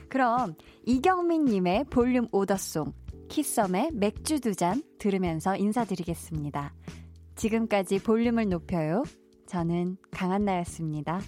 [0.08, 0.54] 그럼
[0.84, 2.92] 이경민님의 볼륨 오더송,
[3.28, 6.72] 키썸의 맥주 두 잔 들으면서 인사드리겠습니다.
[7.34, 9.02] 지금까지 볼륨을 높여요.
[9.46, 11.20] 저는 강한나였습니다.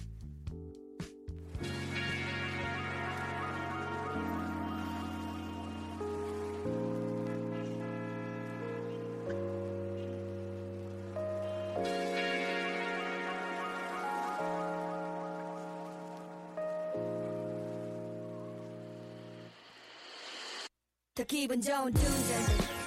[21.29, 22.78] 기분 좋은 두잔 나 이치 않은